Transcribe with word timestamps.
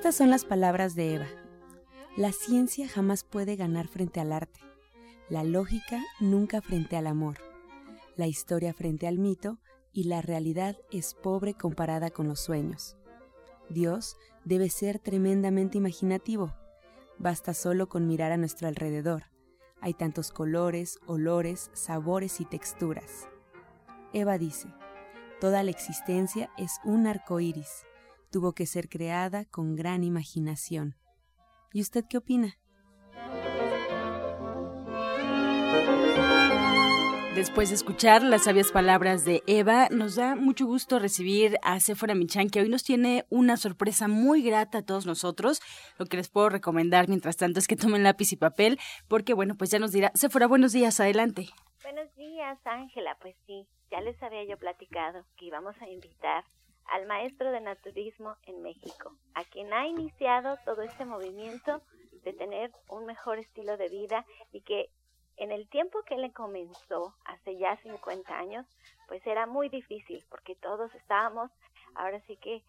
Estas 0.00 0.14
son 0.14 0.30
las 0.30 0.46
palabras 0.46 0.94
de 0.94 1.16
Eva. 1.16 1.26
La 2.16 2.32
ciencia 2.32 2.88
jamás 2.88 3.22
puede 3.22 3.56
ganar 3.56 3.86
frente 3.86 4.18
al 4.18 4.32
arte, 4.32 4.60
la 5.28 5.44
lógica 5.44 6.02
nunca 6.20 6.62
frente 6.62 6.96
al 6.96 7.06
amor, 7.06 7.36
la 8.16 8.26
historia 8.26 8.72
frente 8.72 9.06
al 9.06 9.18
mito 9.18 9.58
y 9.92 10.04
la 10.04 10.22
realidad 10.22 10.78
es 10.90 11.12
pobre 11.12 11.52
comparada 11.52 12.08
con 12.08 12.28
los 12.28 12.40
sueños. 12.40 12.96
Dios 13.68 14.16
debe 14.42 14.70
ser 14.70 15.00
tremendamente 15.00 15.76
imaginativo. 15.76 16.54
Basta 17.18 17.52
solo 17.52 17.90
con 17.90 18.06
mirar 18.06 18.32
a 18.32 18.38
nuestro 18.38 18.68
alrededor. 18.68 19.24
Hay 19.82 19.92
tantos 19.92 20.32
colores, 20.32 20.98
olores, 21.04 21.70
sabores 21.74 22.40
y 22.40 22.46
texturas. 22.46 23.28
Eva 24.14 24.38
dice, 24.38 24.68
toda 25.42 25.62
la 25.62 25.70
existencia 25.72 26.48
es 26.56 26.80
un 26.84 27.06
arco 27.06 27.38
iris 27.38 27.84
tuvo 28.30 28.52
que 28.52 28.66
ser 28.66 28.88
creada 28.88 29.44
con 29.44 29.76
gran 29.76 30.04
imaginación. 30.04 30.96
¿Y 31.72 31.80
usted 31.80 32.04
qué 32.08 32.18
opina? 32.18 32.56
Después 37.34 37.68
de 37.68 37.76
escuchar 37.76 38.22
las 38.22 38.44
sabias 38.44 38.72
palabras 38.72 39.24
de 39.24 39.42
Eva, 39.46 39.88
nos 39.90 40.16
da 40.16 40.34
mucho 40.34 40.66
gusto 40.66 40.98
recibir 40.98 41.58
a 41.62 41.78
Sephora 41.78 42.14
Michan, 42.14 42.50
que 42.50 42.60
hoy 42.60 42.68
nos 42.68 42.82
tiene 42.82 43.24
una 43.30 43.56
sorpresa 43.56 44.08
muy 44.08 44.42
grata 44.42 44.78
a 44.78 44.82
todos 44.82 45.06
nosotros. 45.06 45.60
Lo 45.96 46.06
que 46.06 46.16
les 46.16 46.28
puedo 46.28 46.48
recomendar 46.48 47.08
mientras 47.08 47.36
tanto 47.36 47.60
es 47.60 47.68
que 47.68 47.76
tomen 47.76 48.02
lápiz 48.02 48.32
y 48.32 48.36
papel, 48.36 48.78
porque 49.08 49.32
bueno, 49.32 49.54
pues 49.56 49.70
ya 49.70 49.78
nos 49.78 49.92
dirá. 49.92 50.10
Sephora, 50.14 50.48
buenos 50.48 50.72
días, 50.72 50.98
adelante. 50.98 51.46
Buenos 51.84 52.12
días, 52.16 52.58
Ángela. 52.64 53.16
Pues 53.20 53.36
sí, 53.46 53.66
ya 53.92 54.00
les 54.00 54.20
había 54.22 54.44
yo 54.44 54.58
platicado 54.58 55.24
que 55.36 55.46
íbamos 55.46 55.80
a 55.80 55.88
invitar 55.88 56.44
al 56.90 57.06
maestro 57.06 57.50
de 57.52 57.60
naturismo 57.60 58.36
en 58.44 58.62
México, 58.62 59.16
a 59.34 59.44
quien 59.44 59.72
ha 59.72 59.86
iniciado 59.86 60.58
todo 60.64 60.82
este 60.82 61.04
movimiento 61.04 61.82
de 62.24 62.32
tener 62.32 62.72
un 62.88 63.06
mejor 63.06 63.38
estilo 63.38 63.76
de 63.76 63.88
vida 63.88 64.26
y 64.52 64.60
que 64.62 64.90
en 65.36 65.52
el 65.52 65.68
tiempo 65.68 66.02
que 66.02 66.16
él 66.16 66.32
comenzó, 66.34 67.14
hace 67.24 67.56
ya 67.56 67.76
50 67.78 68.36
años, 68.36 68.66
pues 69.08 69.26
era 69.26 69.46
muy 69.46 69.68
difícil 69.68 70.24
porque 70.28 70.54
todos 70.54 70.94
estábamos 70.94 71.50
ahora 71.94 72.20
sí 72.26 72.36
que 72.36 72.62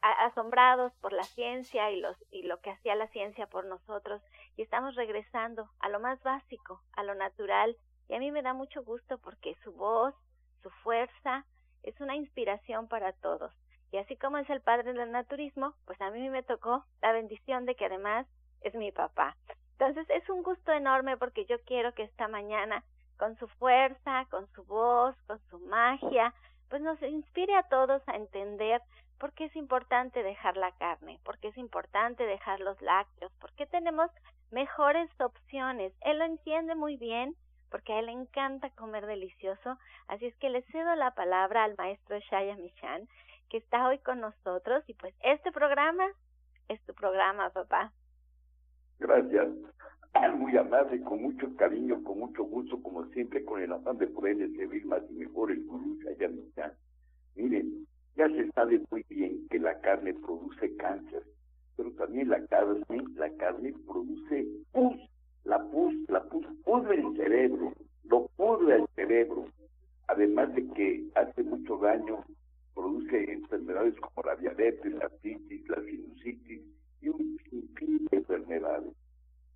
asombrados 0.00 0.92
por 1.00 1.12
la 1.12 1.24
ciencia 1.24 1.90
y 1.90 2.02
y 2.30 2.42
lo 2.44 2.60
que 2.60 2.70
hacía 2.70 2.94
la 2.94 3.08
ciencia 3.08 3.46
por 3.46 3.64
nosotros 3.64 4.22
y 4.56 4.62
estamos 4.62 4.94
regresando 4.94 5.68
a 5.80 5.88
lo 5.88 6.00
más 6.00 6.22
básico, 6.22 6.82
a 6.92 7.02
lo 7.02 7.14
natural 7.14 7.76
y 8.08 8.14
a 8.14 8.18
mí 8.18 8.30
me 8.30 8.42
da 8.42 8.54
mucho 8.54 8.82
gusto 8.84 9.18
porque 9.18 9.54
su 9.62 9.72
voz, 9.72 10.14
su 10.62 10.70
fuerza, 10.70 11.44
es 11.82 12.00
una 12.00 12.16
inspiración 12.16 12.88
para 12.88 13.12
todos. 13.12 13.52
Y 13.90 13.96
así 13.96 14.16
como 14.16 14.38
es 14.38 14.48
el 14.50 14.60
padre 14.60 14.92
del 14.92 15.10
naturismo, 15.10 15.74
pues 15.86 16.00
a 16.00 16.10
mí 16.10 16.28
me 16.28 16.42
tocó 16.42 16.84
la 17.00 17.12
bendición 17.12 17.64
de 17.64 17.74
que 17.74 17.86
además 17.86 18.26
es 18.60 18.74
mi 18.74 18.92
papá. 18.92 19.36
Entonces 19.78 20.08
es 20.10 20.28
un 20.28 20.42
gusto 20.42 20.72
enorme 20.72 21.16
porque 21.16 21.44
yo 21.46 21.56
quiero 21.64 21.94
que 21.94 22.02
esta 22.02 22.28
mañana, 22.28 22.84
con 23.16 23.36
su 23.38 23.48
fuerza, 23.48 24.26
con 24.30 24.46
su 24.52 24.64
voz, 24.64 25.16
con 25.26 25.38
su 25.50 25.58
magia, 25.60 26.34
pues 26.68 26.82
nos 26.82 27.00
inspire 27.02 27.54
a 27.54 27.62
todos 27.64 28.02
a 28.08 28.16
entender 28.16 28.82
por 29.18 29.32
qué 29.32 29.46
es 29.46 29.56
importante 29.56 30.22
dejar 30.22 30.56
la 30.56 30.72
carne, 30.72 31.18
por 31.24 31.38
qué 31.38 31.48
es 31.48 31.56
importante 31.56 32.24
dejar 32.24 32.60
los 32.60 32.80
lácteos, 32.82 33.32
por 33.40 33.52
qué 33.52 33.66
tenemos 33.66 34.10
mejores 34.50 35.10
opciones. 35.20 35.92
Él 36.02 36.18
lo 36.18 36.24
entiende 36.24 36.74
muy 36.74 36.96
bien 36.96 37.34
porque 37.70 37.92
a 37.92 38.00
él 38.00 38.06
le 38.06 38.12
encanta 38.12 38.70
comer 38.70 39.06
delicioso. 39.06 39.78
Así 40.08 40.26
es 40.26 40.34
que 40.36 40.50
le 40.50 40.62
cedo 40.62 40.94
la 40.94 41.14
palabra 41.14 41.64
al 41.64 41.76
maestro 41.76 42.18
Shaya 42.18 42.56
Michan, 42.56 43.08
que 43.48 43.58
está 43.58 43.86
hoy 43.88 43.98
con 43.98 44.20
nosotros. 44.20 44.84
Y 44.86 44.94
pues 44.94 45.14
este 45.22 45.52
programa 45.52 46.06
es 46.68 46.80
tu 46.82 46.94
programa, 46.94 47.50
papá. 47.50 47.92
Gracias. 48.98 49.48
Muy 50.36 50.56
amable, 50.56 51.00
con 51.02 51.22
mucho 51.22 51.54
cariño, 51.56 52.02
con 52.02 52.18
mucho 52.18 52.42
gusto, 52.42 52.82
como 52.82 53.04
siempre, 53.06 53.44
con 53.44 53.62
el 53.62 53.72
afán 53.72 53.98
de 53.98 54.06
poderle 54.08 54.48
servir 54.56 54.84
más 54.86 55.02
y 55.10 55.14
mejor 55.14 55.52
el 55.52 55.64
gurú 55.64 55.96
Shaya 56.02 56.28
Michan. 56.28 56.72
Miren, 57.36 57.86
ya 58.16 58.28
se 58.28 58.50
sabe 58.50 58.80
muy 58.90 59.04
bien 59.08 59.46
que 59.48 59.60
la 59.60 59.78
carne 59.80 60.14
produce 60.14 60.74
cáncer, 60.76 61.22
pero 61.76 61.92
también 61.92 62.30
la 62.30 62.44
carne, 62.46 62.84
la 63.14 63.30
carne 63.36 63.72
produce 63.86 64.46
pus 64.72 64.96
la 65.48 65.58
pus, 65.70 65.94
la 66.08 66.22
pus 66.24 66.46
pudre 66.62 66.96
el 66.96 67.16
cerebro, 67.16 67.72
lo 68.04 68.26
pudre 68.36 68.76
el 68.76 68.86
cerebro, 68.94 69.46
además 70.06 70.54
de 70.54 70.68
que 70.74 71.04
hace 71.14 71.42
mucho 71.42 71.78
daño, 71.78 72.22
produce 72.74 73.32
enfermedades 73.32 73.94
como 73.96 74.28
la 74.28 74.36
diabetes, 74.36 74.92
la 74.92 75.06
artritis, 75.06 75.68
la 75.68 75.82
sinusitis 75.82 76.60
y 77.00 77.08
un 77.08 77.38
sinfín 77.48 78.06
de 78.10 78.18
enfermedades. 78.18 78.92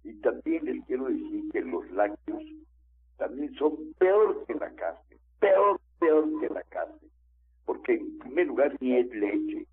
Y 0.02 0.14
también 0.14 0.64
les 0.64 0.82
quiero 0.86 1.04
decir 1.04 1.44
que 1.52 1.60
los 1.60 1.88
lácteos 1.90 2.42
también 3.18 3.54
son 3.54 3.76
peor 3.98 4.46
que 4.46 4.54
la 4.54 4.70
carne, 4.74 5.18
peor, 5.40 5.78
peor 6.00 6.40
que 6.40 6.48
la 6.48 6.62
carne, 6.70 7.08
porque 7.66 7.94
en 7.94 8.18
primer 8.18 8.46
lugar 8.46 8.76
ni 8.80 8.96
es 8.96 9.14
leche, 9.14 9.66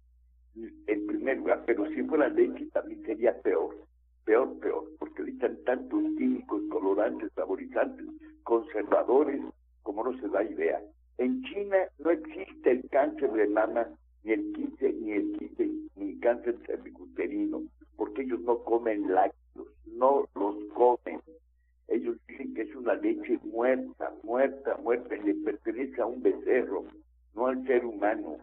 en 0.86 1.08
primer 1.08 1.38
lugar, 1.38 1.64
pero 1.66 1.88
si 1.88 2.04
fuera 2.04 2.28
leche 2.28 2.66
también 2.74 3.02
sería 3.06 3.42
peor 3.42 3.89
peor, 4.26 4.60
peor, 4.60 4.86
porque 5.00 5.22
ahorita 5.22 5.50
tantos 5.66 6.04
químicos, 6.18 6.62
colorantes, 6.70 7.32
saborizantes, 7.34 8.06
conservadores, 8.44 9.42
como 9.84 10.04
no 10.04 10.18
se 10.20 10.28
da 10.30 10.44
idea. 10.44 10.82
En 11.18 11.44
China 11.44 11.78
no 12.00 12.12
existe 12.12 12.72
el 12.72 12.90
cáncer 12.90 13.32
de 13.32 13.48
mama, 13.48 13.88
ni 14.24 14.34
el 14.34 14.54
quince, 14.54 14.94
ni 14.94 15.12
el 15.12 15.38
quince, 15.38 15.70
ni 15.96 16.12
el 16.12 16.20
cáncer 16.20 16.58
cervicuterino, 16.66 17.64
porque 17.98 18.22
ellos 18.22 18.40
no 18.42 18.64
comen 18.64 19.14
lácteos, 19.14 19.68
no 19.86 20.28
los 20.36 20.56
comen. 20.74 21.22
Ellos 21.88 22.18
dicen 22.28 22.54
que 22.54 22.62
es 22.62 22.76
una 22.76 22.94
leche 22.96 23.40
muerta, 23.44 24.14
muerta, 24.24 24.78
muerta, 24.84 25.16
y 25.16 25.24
le 25.24 25.34
pertenece 25.36 26.02
a 26.02 26.06
un 26.06 26.22
becerro, 26.22 26.86
no 27.36 27.48
al 27.48 27.66
ser 27.66 27.86
humano. 27.86 28.38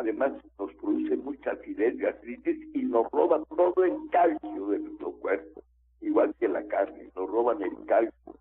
Además, 0.00 0.32
nos 0.58 0.72
produce 0.76 1.14
mucha 1.18 1.50
acidez, 1.50 1.98
gastritis 1.98 2.74
y 2.74 2.84
nos 2.84 3.10
roban 3.10 3.44
todo 3.54 3.84
el 3.84 3.92
calcio 4.10 4.68
de 4.68 4.78
nuestro 4.78 5.12
cuerpo, 5.12 5.62
igual 6.00 6.34
que 6.40 6.48
la 6.48 6.66
carne, 6.68 7.10
nos 7.14 7.28
roban 7.28 7.60
el 7.60 7.84
calcio. 7.84 8.34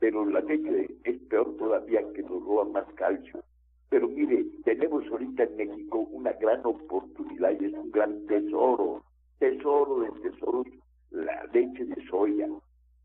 Pero 0.00 0.24
la 0.24 0.40
leche 0.40 0.88
es 1.04 1.20
peor 1.28 1.56
todavía 1.58 2.02
que 2.12 2.22
nos 2.22 2.42
roban 2.42 2.72
más 2.72 2.86
calcio. 2.94 3.40
Pero 3.88 4.08
mire, 4.08 4.46
tenemos 4.64 5.06
ahorita 5.06 5.44
en 5.44 5.56
México 5.56 5.98
una 6.10 6.32
gran 6.32 6.66
oportunidad 6.66 7.52
y 7.52 7.66
es 7.66 7.72
un 7.74 7.92
gran 7.92 8.26
tesoro, 8.26 9.04
tesoro 9.38 10.00
de 10.00 10.10
tesoros, 10.28 10.66
la 11.12 11.44
leche 11.52 11.84
de 11.84 12.04
soya, 12.06 12.48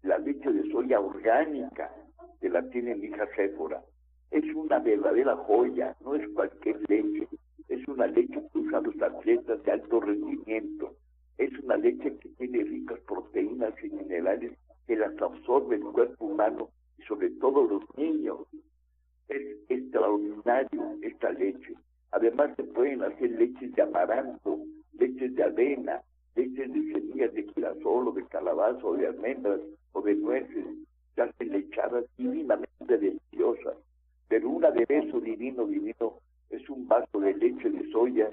la 0.01 0.17
leche 0.17 0.51
de 0.51 0.71
soya 0.71 0.99
orgánica 0.99 1.93
que 2.39 2.49
la 2.49 2.67
tiene 2.71 2.95
mi 2.95 3.09
hija 3.09 3.27
Séfora. 3.35 3.79
Es 4.31 4.43
una 4.55 4.79
verdadera 4.79 5.35
joya, 5.35 5.95
no 6.03 6.15
es 6.15 6.27
cualquier 6.29 6.79
leche 6.89 7.27
una 7.91 8.07
leche 8.07 8.41
que 8.51 8.59
usa 8.59 8.81
los 8.81 9.01
atletas 9.01 9.63
de 9.63 9.71
alto 9.71 9.99
rendimiento. 9.99 10.95
Es 11.37 11.51
una 11.59 11.77
leche 11.77 12.17
que 12.17 12.29
tiene 12.29 12.63
ricas 12.63 12.99
proteínas 13.01 13.73
y 13.83 13.89
minerales 13.89 14.53
que 14.87 14.95
las 14.95 15.19
absorbe 15.21 15.75
el 15.75 15.83
cuerpo 15.83 16.25
humano 16.25 16.69
y 16.97 17.03
sobre 17.03 17.29
todo 17.31 17.63
los 17.63 17.83
niños. 17.97 18.39
Es 19.27 19.57
extraordinario 19.69 20.97
esta 21.01 21.31
leche. 21.31 21.73
Además 22.11 22.51
se 22.55 22.63
pueden 22.63 23.03
hacer 23.03 23.31
leches 23.31 23.73
de 23.73 23.81
amaranto, 23.81 24.59
leches 24.93 25.35
de 25.35 25.43
avena, 25.43 26.01
leche 26.35 26.67
de 26.67 26.93
semillas 26.93 27.33
de 27.33 27.43
girasol 27.43 28.07
o 28.07 28.11
de 28.11 28.25
calabaza 28.25 28.85
o 28.85 28.95
de 28.95 29.07
almendras 29.07 29.59
o 29.93 30.01
de 30.01 30.15
nueces, 30.15 30.65
se 31.15 31.21
hacen 31.21 31.51
lechadas 31.51 32.05
divinamente 32.17 32.97
deliciosas. 32.97 33.77
Pero 34.27 34.49
un 34.49 34.63
aderezo 34.63 35.19
divino, 35.19 35.67
divino, 35.67 36.19
es 36.49 36.69
un 36.69 36.87
vaso 36.87 37.19
de 37.19 37.33
leche 37.33 37.69
de 37.69 37.89
soya 37.91 38.29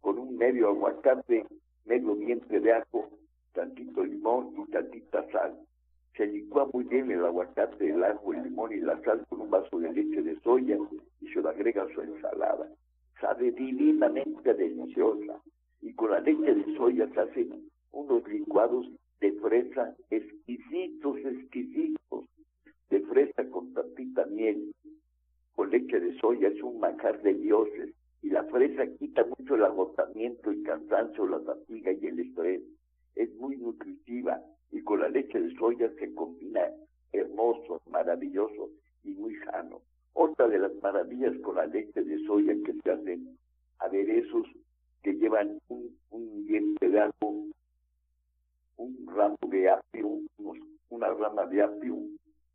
con 0.00 0.18
un 0.18 0.36
medio 0.36 0.68
aguacate, 0.68 1.46
medio 1.84 2.14
diente 2.16 2.60
de 2.60 2.72
ajo, 2.72 3.08
tantito 3.52 4.04
limón 4.04 4.54
y 4.56 4.70
tantita 4.70 5.26
sal. 5.30 5.54
Se 6.16 6.26
licúa 6.26 6.68
muy 6.72 6.84
bien 6.84 7.10
el 7.10 7.24
aguacate, 7.24 7.90
el 7.90 8.02
ajo, 8.04 8.32
el 8.32 8.46
y 8.70 8.80
la 8.80 9.00
sal 9.02 9.24
con 9.28 9.42
un 9.42 9.50
vaso 9.50 9.78
de 9.78 9.92
leche 9.92 10.22
de 10.22 10.38
soya 10.40 10.78
y 11.20 11.28
se 11.28 11.40
lo 11.40 11.48
agrega 11.48 11.82
a 11.82 11.94
su 11.94 12.00
ensalada. 12.00 12.68
Sabe 13.20 13.50
divinamente 13.52 14.54
deliciosa. 14.54 15.40
Y 15.80 15.92
con 15.94 16.10
la 16.10 16.20
leche 16.20 16.54
de 16.54 16.76
soya 16.76 17.08
se 17.14 17.20
hacen 17.20 17.68
unos 17.92 18.26
licuados 18.28 18.86
de 19.20 19.32
fresa 19.32 19.94
exquisitos, 20.10 21.18
exquisitos, 21.18 22.24
de 22.90 23.00
fresa 23.00 23.44
con 23.50 23.72
tantita 23.74 24.26
miel, 24.26 24.72
con 25.54 25.70
leche 25.70 26.00
de 26.00 26.18
soya, 26.18 26.48
es 26.48 26.62
un 26.62 26.80
manjar 26.80 27.20
de 27.22 27.34
dioses. 27.34 27.94
Y 28.22 28.30
la 28.30 28.44
fresa 28.44 28.86
quita 28.98 29.24
mucho 29.24 29.54
el 29.54 29.64
agotamiento, 29.64 30.50
el 30.50 30.62
cansancio, 30.62 31.26
la 31.26 31.40
fatiga 31.40 31.92
y 31.92 32.06
el 32.06 32.20
estrés. 32.20 32.62
Es 33.14 33.34
muy 33.36 33.56
nutritiva 33.56 34.40
y 34.70 34.82
con 34.82 35.00
la 35.00 35.08
leche 35.08 35.40
de 35.40 35.54
soya 35.56 35.90
se 35.98 36.14
combina 36.14 36.68
hermoso, 37.38 37.80
maravilloso 37.90 38.70
y 39.04 39.10
muy 39.10 39.36
sano. 39.36 39.80
Otra 40.14 40.48
de 40.48 40.58
las 40.58 40.74
maravillas 40.82 41.32
con 41.42 41.56
la 41.56 41.66
leche 41.66 42.02
de 42.02 42.18
soya 42.26 42.54
que 42.64 42.74
se 42.82 42.90
hacen 42.90 43.38
aderezos 43.78 44.46
que 45.02 45.12
llevan 45.12 45.58
un, 45.68 45.96
un 46.10 46.46
diente 46.46 46.88
de 46.88 47.00
ajo, 47.00 47.44
un 48.76 49.06
ramo 49.14 49.38
de 49.48 49.70
apio, 49.70 50.18
una 50.90 51.08
rama 51.14 51.46
de 51.46 51.62
apio, 51.62 51.96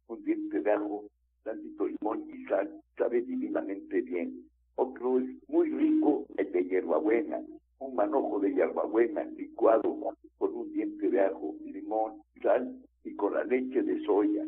un 0.08 0.24
diente 0.26 0.60
de 0.60 0.72
ajo, 0.72 1.06
tantito 1.44 1.88
limón 1.88 2.30
y 2.30 2.46
sal, 2.46 2.70
sabe 2.98 3.22
divinamente 3.22 4.02
bien. 4.02 4.46
Otro 4.76 5.20
es 5.20 5.30
muy 5.48 5.70
rico, 5.70 6.26
el 6.36 6.52
de 6.52 6.66
hierbabuena, 6.66 7.42
un 7.80 7.96
manojo 7.96 8.40
de 8.40 8.54
hierbabuena 8.54 9.24
licuado 9.24 10.14
con 10.38 10.54
un 10.54 10.74
diente 10.74 11.10
de 11.10 11.22
ajo, 11.22 11.56
limón, 11.64 12.22
sal 12.42 12.76
y 13.06 13.16
con 13.16 13.34
la 13.34 13.46
leche 13.46 13.82
de 13.82 14.04
soya. 14.06 14.46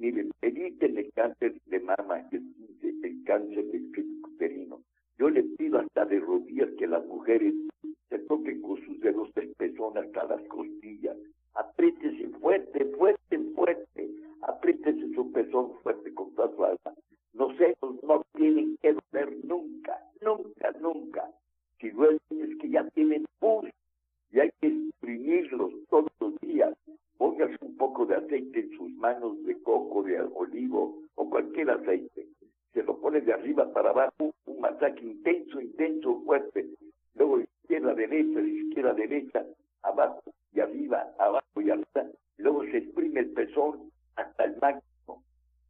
Miren, 0.00 0.30
eviten 0.40 0.96
el 0.96 1.12
cáncer 1.12 1.60
de 1.66 1.78
mama, 1.80 2.26
el 2.32 3.22
cáncer 3.26 3.66
del 3.66 3.92
uterino. 4.24 4.80
Yo 5.18 5.28
les 5.28 5.44
pido 5.58 5.78
hasta 5.78 6.06
de 6.06 6.20
rodillas 6.20 6.70
que 6.78 6.86
las 6.86 7.04
mujeres 7.04 7.52
se 8.08 8.18
toquen 8.20 8.62
con 8.62 8.82
sus 8.86 8.98
dedos 9.00 9.30
del 9.34 9.52
pezón 9.58 9.98
hasta 9.98 10.24
las 10.24 10.40
costillas. 10.48 11.18
Apriétese 11.52 12.28
fuerte, 12.40 12.86
fuerte, 12.96 13.38
fuerte. 13.54 14.10
Apriétese 14.40 15.12
su 15.14 15.30
pezón 15.32 15.72
fuerte 15.82 16.14
con 16.14 16.34
toda 16.34 16.50
su 16.56 16.64
alma. 16.64 16.96
Los 17.34 17.54
senos 17.58 18.02
no 18.02 18.24
tienen 18.32 18.78
que 18.80 18.94
doler 18.94 19.36
nunca, 19.44 19.98
nunca, 20.22 20.72
nunca. 20.80 21.30
Si 21.78 21.90
duelen 21.90 22.20
es 22.30 22.56
que 22.58 22.70
ya 22.70 22.88
tienen 22.94 23.26
pus 23.38 23.68
y 24.32 24.40
hay 24.40 24.50
que 24.62 24.68
exprimirlos 24.68 25.72
todos 25.90 26.10
los 26.20 26.40
días. 26.40 26.74
Póngase 27.18 27.58
un 27.60 27.76
poco 27.76 28.06
de 28.06 28.14
aceite 28.14 28.60
en 28.60 28.70
sus 28.78 28.90
manos 28.92 29.36
coco, 29.70 30.02
de 30.02 30.20
olivo 30.20 30.98
o 31.14 31.30
cualquier 31.30 31.70
aceite. 31.70 32.26
Se 32.72 32.82
lo 32.82 33.00
pone 33.00 33.20
de 33.20 33.32
arriba 33.32 33.72
para 33.72 33.90
abajo, 33.90 34.34
un 34.46 34.60
masaje 34.60 35.00
intenso, 35.00 35.60
intenso, 35.60 36.20
fuerte. 36.24 36.66
Luego 37.14 37.40
izquierda, 37.40 37.94
derecha, 37.94 38.40
izquierda, 38.40 38.94
derecha, 38.94 39.44
abajo 39.82 40.22
y 40.52 40.60
arriba, 40.60 41.06
abajo 41.18 41.60
y 41.60 41.70
arriba. 41.70 42.02
Luego 42.38 42.64
se 42.64 42.78
exprime 42.78 43.20
el 43.20 43.30
pezón 43.30 43.90
hasta 44.16 44.44
el 44.44 44.56
máximo. 44.60 45.22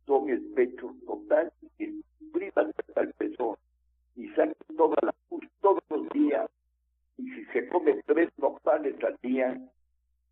Tome 0.07 0.33
el 0.33 0.45
pecho 0.55 0.95
total 1.07 1.53
y 1.79 1.85
exprima 1.85 2.71
hasta 2.79 3.01
el 3.03 3.13
pezón. 3.15 3.57
Y 4.17 4.29
saque 4.31 4.55
toda 4.77 4.97
la 5.03 5.13
pus 5.29 5.45
todos 5.61 5.83
los 5.91 6.09
días. 6.11 6.49
Y 7.19 7.31
si 7.33 7.45
se 7.53 7.69
come 7.69 8.01
tres 8.07 8.31
nopales 8.39 8.95
al 9.05 9.17
día, 9.23 9.61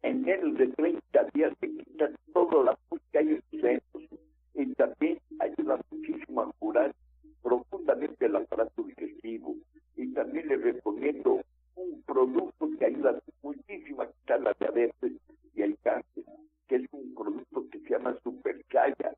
en 0.03 0.23
menos 0.23 0.57
de 0.57 0.69
30 0.69 1.25
días 1.35 1.53
se 1.61 1.69
quita 1.69 2.11
toda 2.33 2.65
la 2.65 2.77
pus 2.89 3.01
que 3.11 3.19
hay 3.19 3.29
en 3.29 3.43
los 3.53 3.61
senos. 3.61 4.21
Y 4.55 4.75
también 4.75 5.19
ayuda 5.39 5.79
muchísimo 5.91 6.43
a 6.43 6.53
curar 6.59 6.95
profundamente 7.43 8.27
el 8.27 8.37
aparato 8.37 8.83
digestivo. 8.83 9.55
Y 9.97 10.13
también 10.15 10.49
le 10.49 10.57
recomiendo 10.57 11.41
un 11.77 12.03
producto 12.03 12.69
que 12.79 12.87
ayuda 12.87 13.21
muchísimo 13.43 14.03
a 14.03 14.07
quitar 14.07 14.41
la 14.41 14.55
diabetes 14.59 15.13
y 15.55 15.63
el 15.63 15.77
cáncer, 15.83 16.25
que 16.69 16.77
es 16.77 16.87
un 16.93 17.15
producto 17.15 17.69
que 17.71 17.81
se 17.81 17.91
llama 17.91 18.17
Supercaya. 18.23 19.15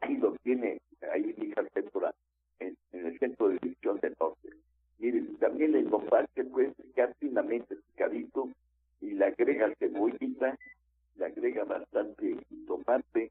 Ahí 0.00 0.16
lo 0.16 0.32
tiene 0.42 0.80
ahí 1.12 1.34
mi 1.36 1.50
carpeta 1.50 2.14
en, 2.60 2.76
en, 2.92 3.06
el 3.06 3.18
centro 3.18 3.48
de 3.48 3.58
división 3.60 3.98
del 4.00 4.16
norte. 4.20 4.50
Miren, 4.98 5.36
también 5.36 5.74
el 5.74 5.90
nopal 5.90 6.28
se 6.34 6.44
puede 6.44 6.70
picar 6.70 7.14
finamente 7.18 7.76
picadito 7.76 8.48
y 9.00 9.10
le 9.10 9.26
agrega 9.26 9.74
cebollita, 9.78 10.56
le 11.16 11.26
agrega 11.26 11.64
bastante 11.64 12.36
tomate, 12.66 13.30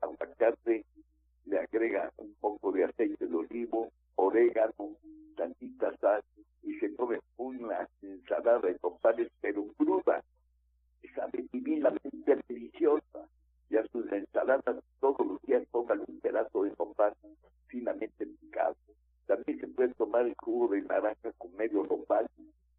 aguacate, 0.00 0.84
le 1.46 1.58
agrega 1.86 2.12
un 2.18 2.34
poco 2.40 2.72
de 2.72 2.84
aceite 2.84 3.26
de 3.26 3.36
olivo, 3.36 3.90
orégano, 4.16 4.96
tantita 5.36 5.96
sal 5.98 6.22
y 6.62 6.74
se 6.78 6.94
come 6.96 7.20
una 7.36 7.88
ensalada 8.02 8.58
de 8.60 8.76
nopales 8.82 9.30
pero 9.40 9.64
cruda, 9.76 10.22
que 11.00 11.08
sabe 11.14 11.46
divinamente 11.52 12.38
deliciosa. 12.48 13.28
Y 13.68 13.76
a 13.76 13.86
sus 13.88 14.10
ensaladas 14.12 14.76
todos 15.00 15.26
los 15.26 15.42
días 15.42 15.62
pongan 15.70 16.00
un 16.06 16.20
pedazo 16.20 16.64
de 16.64 16.70
nopal 16.78 17.14
finamente 17.66 18.26
picado. 18.26 18.76
También 19.26 19.60
se 19.60 19.68
puede 19.68 19.94
tomar 19.94 20.26
el 20.26 20.34
jugo 20.38 20.68
de 20.74 20.82
naranja 20.82 21.32
con 21.38 21.54
medio 21.56 21.84
nopal, 21.84 22.26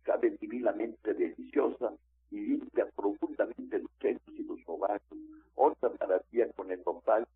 sabe 0.06 0.32
divinamente 0.40 1.14
deliciosa 1.14 1.94
y 2.32 2.40
limpia 2.40 2.86
profundamente 2.96 3.80
los 3.80 3.92
senos 4.02 4.22
y 4.30 4.44
los 4.44 4.60
ovarios. 4.66 5.02
Otra 5.56 5.92
maravilla 6.00 6.50
con 6.54 6.72
el 6.72 6.82
nopal 6.86 7.28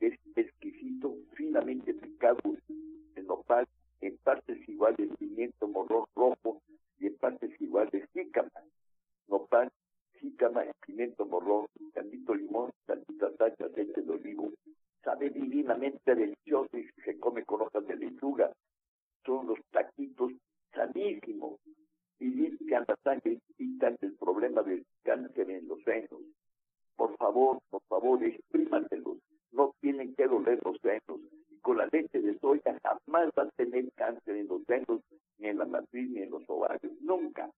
es 0.00 0.14
exquisito, 0.36 1.14
finamente 1.34 1.92
picado 1.94 2.38
el 3.16 3.26
nopal, 3.26 3.66
en 4.00 4.16
partes 4.18 4.68
iguales 4.68 5.08
pimiento 5.18 5.66
morrón 5.66 6.04
rojo 6.14 6.62
y 7.00 7.06
en 7.06 7.16
partes 7.16 7.50
iguales 7.60 8.08
jícama. 8.12 8.50
Nopal, 9.28 9.70
jícama, 10.20 10.64
pimiento 10.86 11.26
morrón, 11.26 11.66
tantito 11.94 12.34
limón, 12.34 12.70
tantita 12.86 13.30
salsa, 13.36 13.66
aceite 13.66 14.02
de 14.02 14.12
olivo. 14.12 14.52
Sabe 15.02 15.30
divinamente 15.30 16.14
se 17.08 17.18
come 17.18 17.42
con 17.44 17.62
hojas 17.62 17.86
de 17.86 17.96
lechuga. 17.96 18.52
Son 19.24 19.46
los 19.46 19.58
taquitos 19.70 20.30
sanísimos 20.74 21.58
y 22.18 22.26
limpian 22.26 22.84
la 22.86 22.96
sangre 23.02 23.38
y 23.48 23.54
quitan 23.54 23.96
el 24.02 24.12
problema 24.16 24.62
del 24.62 24.84
cáncer 25.04 25.50
en 25.50 25.66
los 25.68 25.82
senos. 25.84 26.20
Por 26.96 27.16
favor, 27.16 27.60
por 27.70 27.80
favor, 27.84 28.22
exprímanselos. 28.22 29.16
No 29.52 29.74
tienen 29.80 30.14
que 30.16 30.26
doler 30.26 30.60
los 30.62 30.76
senos. 30.82 31.20
Y 31.50 31.56
con 31.60 31.78
la 31.78 31.88
leche 31.90 32.20
de 32.20 32.38
soya 32.40 32.78
jamás 32.82 33.30
va 33.38 33.44
a 33.44 33.50
tener 33.56 33.90
cáncer 33.94 34.36
en 34.36 34.48
los 34.48 34.62
senos, 34.64 35.00
ni 35.38 35.48
en 35.48 35.56
la 35.56 35.64
matriz, 35.64 36.10
ni 36.10 36.20
en 36.20 36.30
los 36.30 36.42
ovarios. 36.46 36.92
Nunca. 37.00 37.50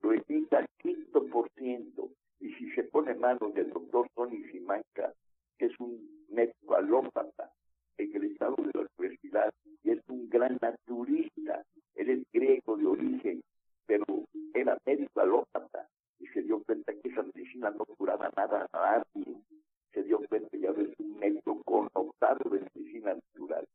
Lo 0.00 0.14
evita 0.14 0.60
el 0.60 0.68
quinto 0.78 1.22
por 1.26 1.50
ciento. 1.50 2.08
Y 2.40 2.50
si 2.54 2.70
se 2.70 2.84
pone 2.84 3.14
manos 3.14 3.52
del 3.52 3.68
doctor 3.70 4.08
Tony 4.14 4.42
Simanca, 4.44 5.12
que 5.58 5.66
es 5.66 5.80
un 5.80 6.24
médico 6.30 6.76
alópata, 6.76 7.52
egresado 7.98 8.56
de 8.56 8.70
la 8.74 8.86
universidad, 8.98 9.52
y 9.82 9.90
es 9.90 10.00
un 10.08 10.28
gran 10.28 10.58
naturista. 10.60 11.64
Él 11.94 12.10
es 12.10 12.26
griego 12.32 12.76
de 12.76 12.86
origen, 12.86 13.42
pero 13.86 14.04
era 14.54 14.76
médico 14.84 15.20
alópata 15.20 15.88
y 16.18 16.26
se 16.28 16.42
dio 16.42 16.62
cuenta 16.64 16.92
que 16.94 17.08
esa 17.08 17.22
medicina 17.22 17.70
no 17.70 17.84
curaba 17.84 18.30
nada 18.36 18.68
a 18.72 18.76
nadie. 18.78 19.36
Se 19.92 20.02
dio 20.02 20.20
cuenta 20.28 20.56
ya 20.56 20.70
es 20.70 20.98
un 20.98 21.18
médico 21.18 21.62
connotado 21.64 22.50
de 22.50 22.60
medicina 22.74 23.14
natural. 23.14 23.66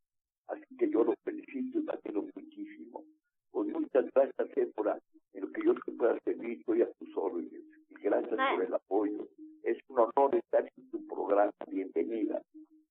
Así 0.48 0.78
que 0.78 0.89
yo 0.89 1.04
lo 1.04 1.16
felicito 1.24 1.80
y 1.80 1.84
lo 1.84 1.94
admiro 1.94 2.25
muchísimo. 2.36 3.04
Pues 3.52 3.70
muchas 3.70 4.00
gracias, 4.13 4.58
Éfora, 4.58 5.00
en 5.34 5.41
lo 5.41 5.51
que 5.51 5.62
yo 5.65 5.74
te 5.86 5.91
pueda 5.94 6.20
servir, 6.20 6.60
estoy 6.60 6.82
a 6.82 6.91
tus 6.94 7.15
órdenes. 7.18 7.63
Y 7.89 7.96
gracias 8.01 8.32
por 8.32 8.63
el 8.63 8.74
apoyo. 8.74 9.27
Es 9.63 9.77
un 9.89 10.00
honor 10.00 10.36
estar 10.36 10.63
en 10.63 10.91
tu 10.91 11.08
programa. 11.08 11.51
Bienvenida. 11.68 12.41